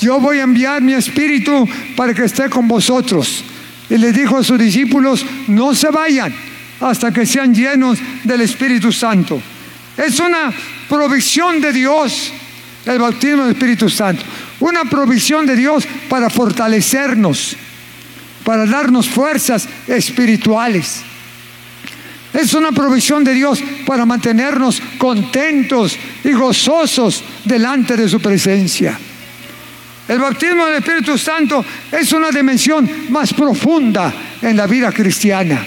yo 0.00 0.20
voy 0.20 0.38
a 0.38 0.42
enviar 0.42 0.82
mi 0.82 0.94
espíritu 0.94 1.68
para 1.96 2.14
que 2.14 2.24
esté 2.24 2.48
con 2.48 2.68
vosotros. 2.68 3.44
Y 3.90 3.98
le 3.98 4.12
dijo 4.12 4.38
a 4.38 4.44
sus 4.44 4.58
discípulos, 4.58 5.24
no 5.48 5.74
se 5.74 5.90
vayan 5.90 6.34
hasta 6.80 7.12
que 7.12 7.26
sean 7.26 7.54
llenos 7.54 7.98
del 8.24 8.40
Espíritu 8.40 8.92
Santo. 8.92 9.40
Es 9.96 10.18
una 10.18 10.52
provisión 10.88 11.60
de 11.60 11.72
Dios 11.72 12.32
el 12.86 12.98
bautismo 12.98 13.44
del 13.44 13.52
Espíritu 13.52 13.88
Santo. 13.88 14.22
Una 14.60 14.84
provisión 14.84 15.46
de 15.46 15.56
Dios 15.56 15.86
para 16.08 16.30
fortalecernos, 16.30 17.56
para 18.44 18.66
darnos 18.66 19.08
fuerzas 19.08 19.68
espirituales. 19.86 21.02
Es 22.32 22.52
una 22.52 22.72
provisión 22.72 23.22
de 23.22 23.32
Dios 23.32 23.62
para 23.86 24.04
mantenernos 24.04 24.82
contentos 24.98 25.96
y 26.24 26.32
gozosos 26.32 27.22
delante 27.44 27.96
de 27.96 28.08
su 28.08 28.20
presencia. 28.20 28.98
El 30.06 30.18
bautismo 30.18 30.66
del 30.66 30.76
Espíritu 30.76 31.16
Santo 31.16 31.64
es 31.90 32.12
una 32.12 32.30
dimensión 32.30 32.90
más 33.08 33.32
profunda 33.32 34.12
en 34.42 34.56
la 34.56 34.66
vida 34.66 34.92
cristiana. 34.92 35.64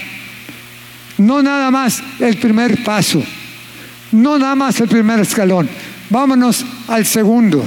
No 1.18 1.42
nada 1.42 1.70
más 1.70 2.00
el 2.20 2.36
primer 2.36 2.84
paso, 2.84 3.22
no 4.12 4.38
nada 4.38 4.54
más 4.54 4.78
el 4.80 4.88
primer 4.88 5.20
escalón. 5.20 5.68
Vámonos 6.10 6.64
al 6.86 7.04
segundo. 7.04 7.64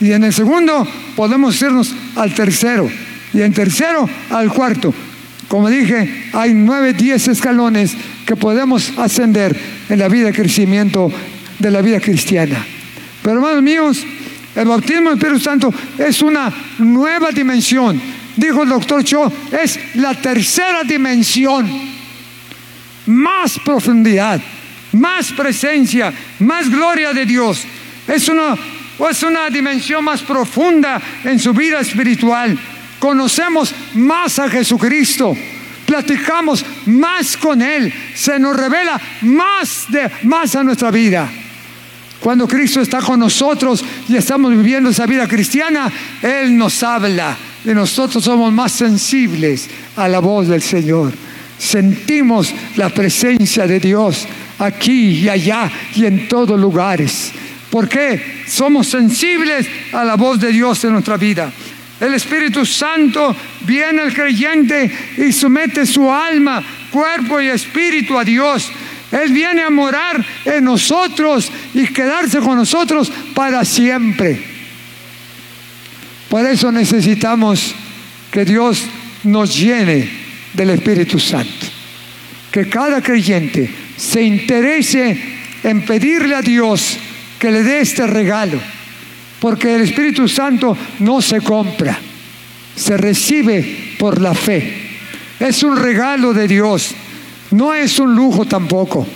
Y 0.00 0.12
en 0.12 0.24
el 0.24 0.32
segundo 0.32 0.86
podemos 1.16 1.60
irnos 1.62 1.94
al 2.16 2.34
tercero. 2.34 2.90
Y 3.32 3.42
en 3.42 3.52
tercero 3.52 4.08
al 4.30 4.52
cuarto. 4.52 4.92
Como 5.48 5.68
dije, 5.68 6.28
hay 6.32 6.54
nueve, 6.54 6.92
diez 6.92 7.26
escalones 7.26 7.96
que 8.24 8.36
podemos 8.36 8.92
ascender 8.98 9.56
en 9.88 9.98
la 9.98 10.08
vida 10.08 10.26
de 10.26 10.32
crecimiento 10.32 11.10
de 11.58 11.70
la 11.70 11.82
vida 11.82 12.00
cristiana. 12.00 12.64
Pero 13.22 13.36
hermanos 13.36 13.62
míos, 13.62 14.06
el 14.54 14.68
bautismo 14.68 15.10
del 15.10 15.18
Espíritu 15.18 15.40
Santo 15.40 15.74
es 15.98 16.22
una 16.22 16.52
nueva 16.78 17.30
dimensión. 17.30 18.00
Dijo 18.36 18.62
el 18.62 18.68
doctor 18.68 19.04
Cho, 19.04 19.32
es 19.50 19.78
la 19.94 20.14
tercera 20.14 20.82
dimensión. 20.84 21.68
Más 23.06 23.58
profundidad, 23.58 24.40
más 24.92 25.32
presencia, 25.32 26.12
más 26.38 26.70
gloria 26.70 27.12
de 27.12 27.26
Dios. 27.26 27.64
Es 28.06 28.28
una, 28.28 28.56
es 29.10 29.22
una 29.22 29.50
dimensión 29.50 30.04
más 30.04 30.22
profunda 30.22 31.00
en 31.24 31.38
su 31.38 31.52
vida 31.52 31.80
espiritual. 31.80 32.58
Conocemos 33.00 33.74
más 33.94 34.38
a 34.38 34.48
Jesucristo 34.48 35.36
platicamos 35.90 36.64
más 36.86 37.36
con 37.36 37.60
Él, 37.60 37.92
se 38.14 38.38
nos 38.38 38.56
revela 38.56 39.00
más, 39.22 39.86
de, 39.88 40.08
más 40.22 40.54
a 40.54 40.62
nuestra 40.62 40.88
vida. 40.92 41.28
Cuando 42.20 42.46
Cristo 42.46 42.80
está 42.80 43.00
con 43.00 43.18
nosotros 43.18 43.84
y 44.08 44.14
estamos 44.14 44.52
viviendo 44.52 44.90
esa 44.90 45.04
vida 45.06 45.26
cristiana, 45.26 45.90
Él 46.22 46.56
nos 46.56 46.80
habla 46.84 47.36
y 47.64 47.70
nosotros 47.70 48.22
somos 48.22 48.52
más 48.52 48.70
sensibles 48.70 49.68
a 49.96 50.06
la 50.06 50.20
voz 50.20 50.46
del 50.46 50.62
Señor. 50.62 51.12
Sentimos 51.58 52.54
la 52.76 52.88
presencia 52.90 53.66
de 53.66 53.80
Dios 53.80 54.28
aquí 54.60 55.22
y 55.22 55.28
allá 55.28 55.68
y 55.96 56.06
en 56.06 56.28
todos 56.28 56.60
lugares. 56.60 57.32
¿Por 57.68 57.88
qué? 57.88 58.44
Somos 58.46 58.86
sensibles 58.86 59.66
a 59.92 60.04
la 60.04 60.14
voz 60.14 60.38
de 60.38 60.52
Dios 60.52 60.84
en 60.84 60.92
nuestra 60.92 61.16
vida. 61.16 61.50
El 62.00 62.14
Espíritu 62.14 62.64
Santo 62.64 63.36
viene 63.60 64.00
al 64.00 64.14
creyente 64.14 64.90
y 65.18 65.32
somete 65.32 65.84
su 65.84 66.10
alma, 66.10 66.64
cuerpo 66.90 67.40
y 67.40 67.48
espíritu 67.48 68.18
a 68.18 68.24
Dios. 68.24 68.72
Él 69.12 69.32
viene 69.32 69.62
a 69.62 69.70
morar 69.70 70.24
en 70.46 70.64
nosotros 70.64 71.52
y 71.74 71.86
quedarse 71.88 72.38
con 72.38 72.56
nosotros 72.56 73.12
para 73.34 73.64
siempre. 73.66 74.40
Por 76.30 76.46
eso 76.46 76.72
necesitamos 76.72 77.74
que 78.30 78.44
Dios 78.44 78.86
nos 79.24 79.58
llene 79.58 80.08
del 80.54 80.70
Espíritu 80.70 81.18
Santo. 81.18 81.66
Que 82.50 82.68
cada 82.68 83.02
creyente 83.02 83.68
se 83.96 84.22
interese 84.22 85.20
en 85.62 85.84
pedirle 85.84 86.34
a 86.34 86.42
Dios 86.42 86.98
que 87.38 87.50
le 87.50 87.62
dé 87.62 87.80
este 87.80 88.06
regalo. 88.06 88.60
Porque 89.40 89.74
el 89.74 89.82
Espíritu 89.82 90.28
Santo 90.28 90.76
no 91.00 91.22
se 91.22 91.40
compra, 91.40 91.98
se 92.76 92.96
recibe 92.96 93.94
por 93.98 94.20
la 94.20 94.34
fe. 94.34 94.90
Es 95.38 95.62
un 95.62 95.76
regalo 95.76 96.34
de 96.34 96.46
Dios. 96.46 96.94
No 97.52 97.74
es 97.74 97.98
un 97.98 98.14
lujo 98.14 98.44
tampoco. 98.44 99.06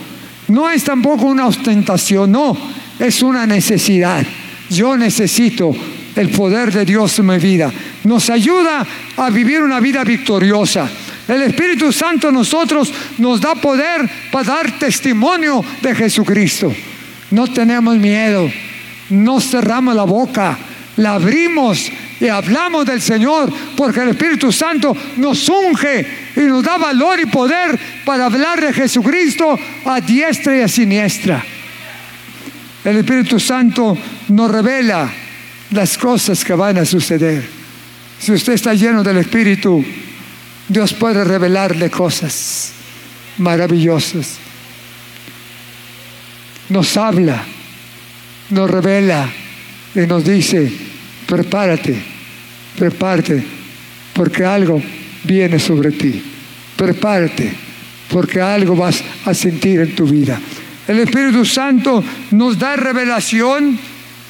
No 0.49 0.69
es 0.71 0.85
tampoco 0.85 1.27
una 1.27 1.47
ostentación, 1.47 2.33
no, 2.33 2.57
es 2.99 3.23
una 3.23 3.47
necesidad. 3.47 4.25
Yo 4.71 4.97
necesito 4.97 5.75
el 6.17 6.29
poder 6.31 6.73
de 6.73 6.85
Dios 6.85 7.19
en 7.19 7.27
mi 7.27 7.39
vida. 7.39 7.73
Nos 8.05 8.29
ayuda 8.31 8.87
a 9.17 9.31
vivir 9.31 9.63
una 9.63 9.81
vida 9.81 10.05
victoriosa. 10.05 10.89
El 11.27 11.43
Espíritu 11.43 11.91
Santo 11.93 12.29
a 12.29 12.33
nosotros 12.33 12.93
nos 13.19 13.41
da 13.41 13.55
poder 13.55 14.09
para 14.31 14.55
dar 14.55 14.79
testimonio 14.79 15.65
de 15.81 15.95
Jesucristo. 15.95 16.75
No 17.31 17.47
tenemos 17.47 17.97
miedo, 17.97 18.51
no 19.11 19.41
cerramos 19.41 19.95
la 19.95 20.05
boca, 20.05 20.59
la 20.97 21.15
abrimos 21.15 21.91
y 22.21 22.29
hablamos 22.29 22.87
del 22.87 23.01
Señor, 23.01 23.53
porque 23.77 24.01
el 24.01 24.11
Espíritu 24.11 24.53
Santo 24.53 24.97
nos 25.17 25.49
unge 25.49 26.07
y 26.37 26.41
nos 26.41 26.63
da 26.63 26.79
valor 26.79 27.21
y 27.21 27.27
poder 27.27 27.79
para 28.05 28.27
hablar 28.27 28.61
de 28.61 28.73
Jesucristo 28.73 29.59
a 29.85 30.01
diestra 30.01 30.57
y 30.57 30.61
a 30.61 30.69
siniestra. 30.69 31.45
El 32.85 32.99
Espíritu 32.99 33.41
Santo 33.41 33.97
nos 34.29 34.51
revela 34.51 35.11
las 35.71 35.99
cosas 35.99 36.45
que 36.45 36.55
van 36.55 36.79
a 36.79 36.85
suceder. 36.85 37.45
Si 38.19 38.33
usted 38.33 38.53
está 38.55 38.75
lleno 38.75 39.03
del 39.03 39.19
Espíritu, 39.19 39.85
Dios 40.69 40.93
puede 40.95 41.25
revelarle 41.25 41.91
cosas 41.91 42.73
maravillosas. 43.39 44.37
Nos 46.69 46.97
habla, 46.97 47.45
nos 48.55 48.71
revela 48.71 49.29
y 49.95 50.01
nos 50.01 50.25
dice, 50.25 50.71
prepárate, 51.27 52.01
prepárate, 52.79 53.45
porque 54.15 54.45
algo 54.45 54.81
viene 55.25 55.59
sobre 55.59 55.91
ti. 55.93 56.23
Prepárate, 56.77 57.53
porque 58.11 58.41
algo 58.41 58.77
vas 58.77 59.03
a 59.25 59.35
sentir 59.35 59.81
en 59.81 59.95
tu 59.95 60.07
vida. 60.07 60.41
El 60.87 61.01
Espíritu 61.01 61.45
Santo 61.45 62.03
nos 62.31 62.59
da 62.59 62.77
revelación, 62.77 63.79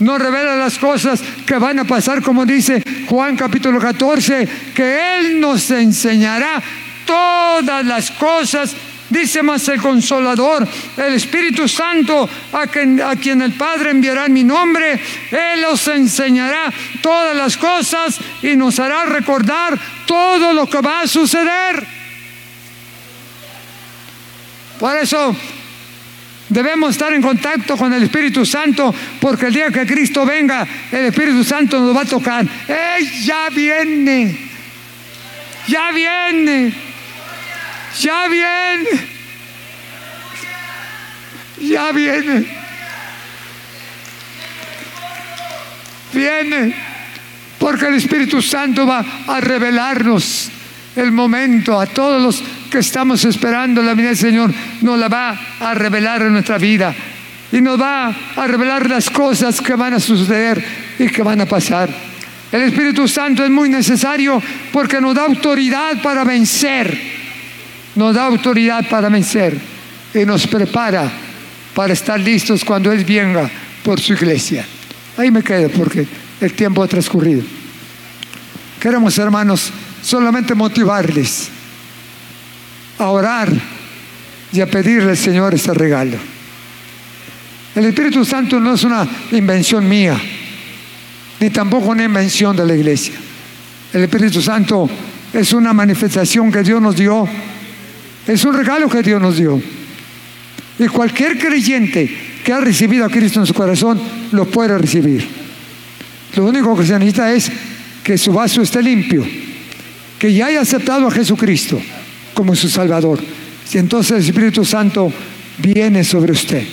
nos 0.01 0.19
revela 0.19 0.57
las 0.57 0.79
cosas 0.79 1.23
que 1.47 1.59
van 1.59 1.79
a 1.81 1.85
pasar, 1.85 2.23
como 2.23 2.47
dice 2.47 2.83
Juan 3.09 3.37
capítulo 3.37 3.79
14, 3.79 4.49
que 4.75 5.19
Él 5.19 5.41
nos 5.41 5.71
enseñará 5.71 6.63
todas 7.07 7.85
las 7.85 8.11
cosas 8.13 8.75
Dice 9.15 9.45
más 9.45 9.69
el 9.69 9.81
consolador, 9.81 10.67
el 10.97 11.15
Espíritu 11.15 11.69
Santo, 11.69 12.29
a 12.53 12.67
quien, 12.67 13.01
a 13.01 13.15
quien 13.15 13.43
el 13.43 13.53
Padre 13.53 13.91
enviará 13.91 14.27
en 14.27 14.33
mi 14.33 14.43
nombre, 14.43 15.01
Él 15.31 15.65
os 15.67 15.87
enseñará 15.87 16.73
todas 17.01 17.37
las 17.37 17.57
cosas 17.57 18.19
y 18.43 18.57
nos 18.57 18.81
hará 18.81 19.05
recordar 19.05 19.79
todo 20.05 20.53
lo 20.53 20.69
que 20.69 20.81
va 20.81 21.03
a 21.03 21.07
suceder. 21.07 21.87
Por 24.81 24.97
eso 24.97 25.37
Debemos 26.47 26.91
estar 26.91 27.13
en 27.13 27.23
contacto 27.23 27.77
con 27.77 27.93
el 27.93 28.03
Espíritu 28.03 28.45
Santo 28.45 28.95
porque 29.19 29.47
el 29.47 29.55
día 29.55 29.71
que 29.71 29.87
Cristo 29.87 30.27
venga, 30.27 30.67
el 30.93 31.07
Espíritu 31.07 31.43
Santo 31.43 31.81
nos 31.81 31.97
va 31.97 32.03
a 32.03 32.05
tocar. 32.05 32.47
¡Ey, 32.69 33.25
ya 33.25 33.49
viene! 33.49 34.51
¡Ya 35.67 35.91
viene! 35.91 36.94
¡Ya 38.01 38.29
viene! 38.29 38.89
¡Ya 41.61 41.93
viene! 41.93 42.47
Viene 46.13 46.75
porque 47.59 47.87
el 47.87 47.95
Espíritu 47.95 48.43
Santo 48.43 48.87
va 48.87 49.05
a 49.27 49.41
revelarnos 49.41 50.51
el 50.97 51.11
momento 51.13 51.81
a 51.81 51.87
todos 51.87 52.23
los 52.23 52.43
que 52.71 52.79
estamos 52.79 53.25
esperando 53.25 53.83
la 53.83 53.95
vida 53.95 54.09
del 54.09 54.17
Señor, 54.17 54.53
nos 54.83 54.99
la 54.99 55.09
va 55.09 55.39
a 55.61 55.75
revelar 55.75 56.23
en 56.23 56.35
nuestra 56.35 56.59
vida 56.59 56.95
y 57.51 57.61
nos 57.61 57.81
va 57.81 58.15
a 58.37 58.47
revelar 58.47 58.89
las 58.89 59.11
cosas 59.11 59.61
que 59.61 59.75
van 59.75 59.95
a 59.95 60.01
suceder 60.01 60.65
y 60.99 61.07
que 61.09 61.23
van 61.23 61.41
a 61.41 61.47
pasar. 61.47 61.89
El 62.53 62.63
Espíritu 62.63 63.09
Santo 63.09 63.45
es 63.45 63.51
muy 63.51 63.69
necesario 63.69 64.43
porque 64.73 65.01
nos 65.01 65.15
da 65.15 65.23
autoridad 65.23 66.01
para 66.03 66.23
vencer, 66.23 66.97
nos 67.95 68.15
da 68.15 68.27
autoridad 68.27 68.89
para 68.89 69.09
vencer 69.09 69.59
y 70.13 70.25
nos 70.25 70.47
prepara 70.47 71.11
para 71.75 71.93
estar 71.93 72.19
listos 72.21 72.65
cuando 72.65 72.93
Él 72.93 73.05
venga 73.05 73.51
por 73.83 74.01
su 74.01 74.13
iglesia. 74.13 74.65
Ahí 75.17 75.31
me 75.31 75.43
quedo 75.43 75.69
porque 75.71 76.07
el 76.41 76.53
tiempo 76.53 76.83
ha 76.83 76.89
transcurrido. 76.89 77.43
Queremos, 78.81 79.17
hermanos, 79.19 79.71
solamente 80.03 80.55
motivarles 80.55 81.49
a 82.99 83.09
orar 83.09 83.51
y 84.53 84.61
a 84.61 84.67
pedirle 84.67 85.11
al 85.11 85.17
Señor 85.17 85.55
este 85.55 85.75
regalo. 85.75 86.17
El 87.75 87.87
Espíritu 87.87 88.25
Santo 88.25 88.61
no 88.61 88.75
es 88.75 88.85
una 88.85 89.07
invención 89.33 89.89
mía, 89.89 90.21
ni 91.41 91.51
tampoco 91.51 91.89
una 91.89 92.05
invención 92.05 92.57
de 92.57 92.65
la 92.65 92.75
iglesia. 92.75 93.15
El 93.93 94.05
Espíritu 94.05 94.41
Santo 94.41 94.89
es 95.33 95.53
una 95.53 95.73
manifestación 95.73 96.53
que 96.53 96.63
Dios 96.63 96.81
nos 96.81 96.95
dio, 96.95 97.29
es 98.27 98.45
un 98.45 98.55
regalo 98.55 98.89
que 98.89 99.03
Dios 99.03 99.21
nos 99.21 99.37
dio. 99.37 99.61
Y 100.79 100.87
cualquier 100.89 101.39
creyente 101.39 102.11
que 102.45 102.53
ha 102.53 102.61
recibido 102.61 103.05
a 103.05 103.09
Cristo 103.09 103.41
en 103.41 103.47
su 103.47 103.55
corazón 103.55 104.01
lo 104.33 104.47
puede 104.47 104.77
recibir. 104.77 105.27
Lo 106.37 106.47
único 106.47 106.77
que 106.77 106.85
se 106.85 106.99
necesita 106.99 107.33
es 107.33 107.51
que 108.03 108.19
su 108.19 108.33
vaso 108.33 108.61
esté 108.61 108.83
limpio, 108.83 109.25
que 110.19 110.33
ya 110.33 110.47
haya 110.47 110.61
aceptado 110.61 111.07
a 111.07 111.11
Jesucristo 111.11 111.81
como 112.35 112.55
su 112.55 112.69
Salvador. 112.69 113.21
Y 113.73 113.79
entonces 113.79 114.19
el 114.19 114.25
Espíritu 114.25 114.65
Santo 114.65 115.13
viene 115.59 116.03
sobre 116.03 116.33
usted. 116.33 116.65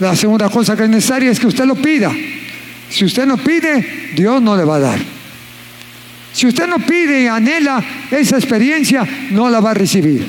La 0.00 0.16
segunda 0.16 0.48
cosa 0.48 0.76
que 0.76 0.84
es 0.84 0.88
necesaria 0.88 1.30
es 1.30 1.38
que 1.38 1.46
usted 1.46 1.64
lo 1.64 1.76
pida. 1.76 2.12
Si 2.88 3.04
usted 3.04 3.26
no 3.26 3.36
pide, 3.36 4.12
Dios 4.16 4.42
no 4.42 4.56
le 4.56 4.64
va 4.64 4.76
a 4.76 4.80
dar. 4.80 5.19
Si 6.32 6.46
usted 6.46 6.66
no 6.66 6.78
pide 6.78 7.22
y 7.22 7.26
anhela 7.26 7.82
esa 8.10 8.36
experiencia, 8.36 9.06
no 9.30 9.50
la 9.50 9.60
va 9.60 9.72
a 9.72 9.74
recibir. 9.74 10.26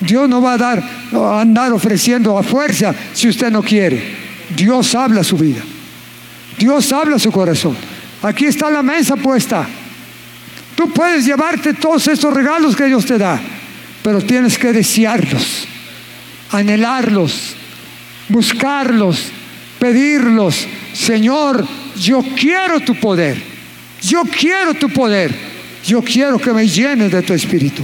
Dios 0.00 0.28
no 0.28 0.40
va 0.40 0.54
a 0.54 0.58
dar, 0.58 0.82
a 1.12 1.40
andar 1.40 1.72
ofreciendo 1.72 2.38
a 2.38 2.42
fuerza 2.42 2.94
si 3.12 3.28
usted 3.28 3.50
no 3.50 3.62
quiere. 3.62 4.02
Dios 4.54 4.94
habla 4.94 5.24
su 5.24 5.36
vida. 5.36 5.62
Dios 6.58 6.92
habla 6.92 7.18
su 7.18 7.32
corazón. 7.32 7.76
Aquí 8.22 8.46
está 8.46 8.70
la 8.70 8.82
mesa 8.82 9.16
puesta. 9.16 9.66
Tú 10.76 10.92
puedes 10.92 11.24
llevarte 11.24 11.74
todos 11.74 12.06
estos 12.08 12.32
regalos 12.32 12.76
que 12.76 12.86
Dios 12.86 13.04
te 13.04 13.18
da, 13.18 13.40
pero 14.02 14.20
tienes 14.20 14.58
que 14.58 14.72
desearlos, 14.72 15.66
anhelarlos, 16.50 17.54
buscarlos, 18.28 19.30
pedirlos. 19.78 20.66
Señor, 20.92 21.66
yo 21.96 22.22
quiero 22.36 22.80
tu 22.80 22.94
poder. 22.96 23.53
Yo 24.06 24.22
quiero 24.24 24.74
tu 24.74 24.88
poder. 24.88 25.34
Yo 25.84 26.02
quiero 26.02 26.38
que 26.38 26.52
me 26.52 26.66
llenes 26.66 27.10
de 27.10 27.22
tu 27.22 27.32
Espíritu. 27.32 27.82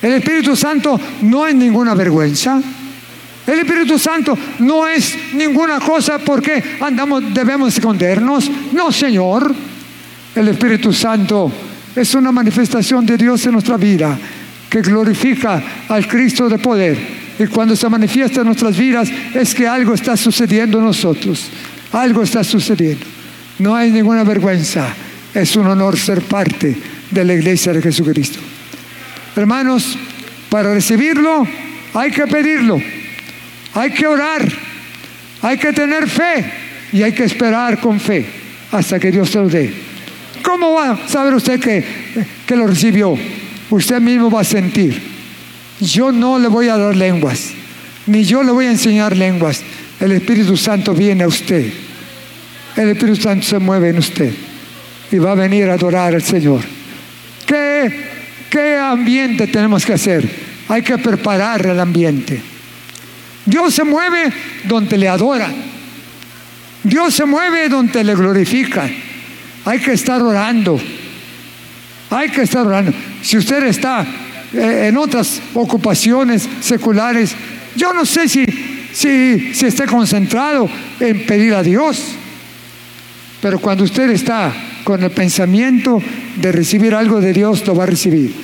El 0.00 0.14
Espíritu 0.14 0.54
Santo 0.54 1.00
no 1.22 1.46
es 1.46 1.54
ninguna 1.54 1.94
vergüenza. 1.94 2.60
El 3.46 3.60
Espíritu 3.60 3.98
Santo 3.98 4.36
no 4.60 4.86
es 4.86 5.16
ninguna 5.32 5.80
cosa 5.80 6.18
porque 6.18 6.62
andamos, 6.80 7.22
debemos 7.32 7.74
escondernos. 7.74 8.50
No, 8.72 8.92
Señor. 8.92 9.54
El 10.34 10.48
Espíritu 10.48 10.92
Santo 10.92 11.50
es 11.96 12.14
una 12.14 12.30
manifestación 12.30 13.04
de 13.06 13.16
Dios 13.16 13.44
en 13.46 13.52
nuestra 13.52 13.76
vida 13.76 14.16
que 14.68 14.82
glorifica 14.82 15.62
al 15.88 16.06
Cristo 16.06 16.48
de 16.48 16.58
poder. 16.58 16.98
Y 17.38 17.46
cuando 17.46 17.74
se 17.74 17.88
manifiesta 17.88 18.40
en 18.40 18.46
nuestras 18.46 18.76
vidas 18.76 19.08
es 19.34 19.54
que 19.54 19.66
algo 19.66 19.94
está 19.94 20.16
sucediendo 20.16 20.78
en 20.78 20.84
nosotros. 20.84 21.48
Algo 21.92 22.22
está 22.22 22.44
sucediendo. 22.44 23.06
No 23.58 23.74
hay 23.74 23.90
ninguna 23.90 24.22
vergüenza. 24.24 24.94
Es 25.38 25.54
un 25.54 25.68
honor 25.68 25.96
ser 25.96 26.22
parte 26.22 26.76
de 27.12 27.24
la 27.24 27.32
iglesia 27.32 27.72
de 27.72 27.80
Jesucristo. 27.80 28.40
Hermanos, 29.36 29.96
para 30.50 30.74
recibirlo 30.74 31.46
hay 31.94 32.10
que 32.10 32.26
pedirlo. 32.26 32.82
Hay 33.72 33.92
que 33.92 34.08
orar. 34.08 34.50
Hay 35.42 35.56
que 35.56 35.72
tener 35.72 36.08
fe. 36.08 36.44
Y 36.92 37.04
hay 37.04 37.12
que 37.12 37.22
esperar 37.22 37.78
con 37.78 38.00
fe 38.00 38.26
hasta 38.72 38.98
que 38.98 39.12
Dios 39.12 39.30
te 39.30 39.38
lo 39.38 39.48
dé. 39.48 39.72
¿Cómo 40.42 40.72
va 40.72 40.90
a 40.90 41.08
saber 41.08 41.32
usted 41.34 41.60
que, 41.60 41.84
que 42.44 42.56
lo 42.56 42.66
recibió? 42.66 43.16
Usted 43.70 44.00
mismo 44.00 44.32
va 44.32 44.40
a 44.40 44.44
sentir. 44.44 45.00
Yo 45.78 46.10
no 46.10 46.40
le 46.40 46.48
voy 46.48 46.66
a 46.66 46.76
dar 46.76 46.96
lenguas, 46.96 47.52
ni 48.06 48.24
yo 48.24 48.42
le 48.42 48.50
voy 48.50 48.66
a 48.66 48.72
enseñar 48.72 49.16
lenguas. 49.16 49.62
El 50.00 50.10
Espíritu 50.10 50.56
Santo 50.56 50.94
viene 50.94 51.22
a 51.22 51.28
usted. 51.28 51.72
El 52.74 52.88
Espíritu 52.88 53.22
Santo 53.22 53.46
se 53.46 53.58
mueve 53.60 53.90
en 53.90 53.98
usted 53.98 54.32
y 55.10 55.18
va 55.18 55.32
a 55.32 55.34
venir 55.34 55.68
a 55.68 55.74
adorar 55.74 56.14
al 56.14 56.22
Señor. 56.22 56.60
¿Qué, 57.46 57.90
qué 58.50 58.76
ambiente 58.76 59.46
tenemos 59.46 59.84
que 59.84 59.94
hacer? 59.94 60.28
Hay 60.68 60.82
que 60.82 60.98
preparar 60.98 61.66
el 61.66 61.80
ambiente. 61.80 62.42
Dios 63.46 63.74
se 63.74 63.84
mueve 63.84 64.30
donde 64.64 64.98
le 64.98 65.08
adoran. 65.08 65.54
Dios 66.82 67.14
se 67.14 67.24
mueve 67.24 67.68
donde 67.68 68.04
le 68.04 68.14
glorifican. 68.14 68.90
Hay 69.64 69.78
que 69.80 69.92
estar 69.92 70.20
orando. 70.20 70.78
Hay 72.10 72.28
que 72.30 72.42
estar 72.42 72.66
orando. 72.66 72.92
Si 73.22 73.38
usted 73.38 73.64
está 73.64 74.06
eh, 74.52 74.88
en 74.88 74.96
otras 74.98 75.40
ocupaciones 75.54 76.46
seculares, 76.60 77.34
yo 77.74 77.92
no 77.94 78.04
sé 78.04 78.28
si, 78.28 78.44
si, 78.92 79.54
si 79.54 79.66
esté 79.66 79.86
concentrado 79.86 80.68
en 81.00 81.24
pedir 81.26 81.54
a 81.54 81.62
Dios. 81.62 82.14
Pero 83.40 83.58
cuando 83.58 83.84
usted 83.84 84.10
está 84.10 84.52
con 84.84 85.02
el 85.02 85.10
pensamiento 85.10 86.00
de 86.36 86.52
recibir 86.52 86.94
algo 86.94 87.20
de 87.20 87.32
Dios, 87.32 87.66
lo 87.66 87.74
va 87.74 87.84
a 87.84 87.86
recibir. 87.86 88.34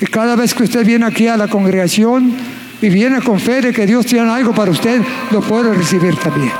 Y 0.00 0.06
cada 0.06 0.36
vez 0.36 0.54
que 0.54 0.64
usted 0.64 0.84
viene 0.84 1.06
aquí 1.06 1.26
a 1.26 1.36
la 1.36 1.48
congregación 1.48 2.34
y 2.82 2.88
viene 2.88 3.20
con 3.22 3.40
fe 3.40 3.60
de 3.60 3.72
que 3.72 3.86
Dios 3.86 4.06
tiene 4.06 4.30
algo 4.30 4.54
para 4.54 4.70
usted, 4.70 5.00
lo 5.30 5.40
puede 5.40 5.72
recibir 5.74 6.16
también. 6.16 6.52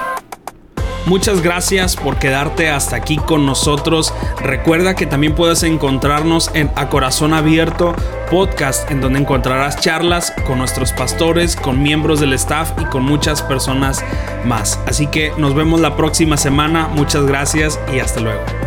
Muchas 1.06 1.40
gracias 1.40 1.94
por 1.94 2.18
quedarte 2.18 2.68
hasta 2.68 2.96
aquí 2.96 3.16
con 3.16 3.46
nosotros. 3.46 4.12
Recuerda 4.42 4.96
que 4.96 5.06
también 5.06 5.36
puedes 5.36 5.62
encontrarnos 5.62 6.50
en 6.54 6.68
A 6.74 6.88
Corazón 6.88 7.32
Abierto 7.32 7.94
podcast 8.28 8.90
en 8.90 9.00
donde 9.00 9.20
encontrarás 9.20 9.80
charlas 9.80 10.32
con 10.46 10.58
nuestros 10.58 10.92
pastores, 10.92 11.54
con 11.54 11.80
miembros 11.80 12.18
del 12.18 12.32
staff 12.32 12.72
y 12.80 12.84
con 12.86 13.04
muchas 13.04 13.42
personas 13.42 14.04
más. 14.44 14.80
Así 14.86 15.06
que 15.06 15.32
nos 15.38 15.54
vemos 15.54 15.80
la 15.80 15.96
próxima 15.96 16.36
semana. 16.36 16.88
Muchas 16.88 17.24
gracias 17.24 17.78
y 17.94 18.00
hasta 18.00 18.20
luego. 18.20 18.65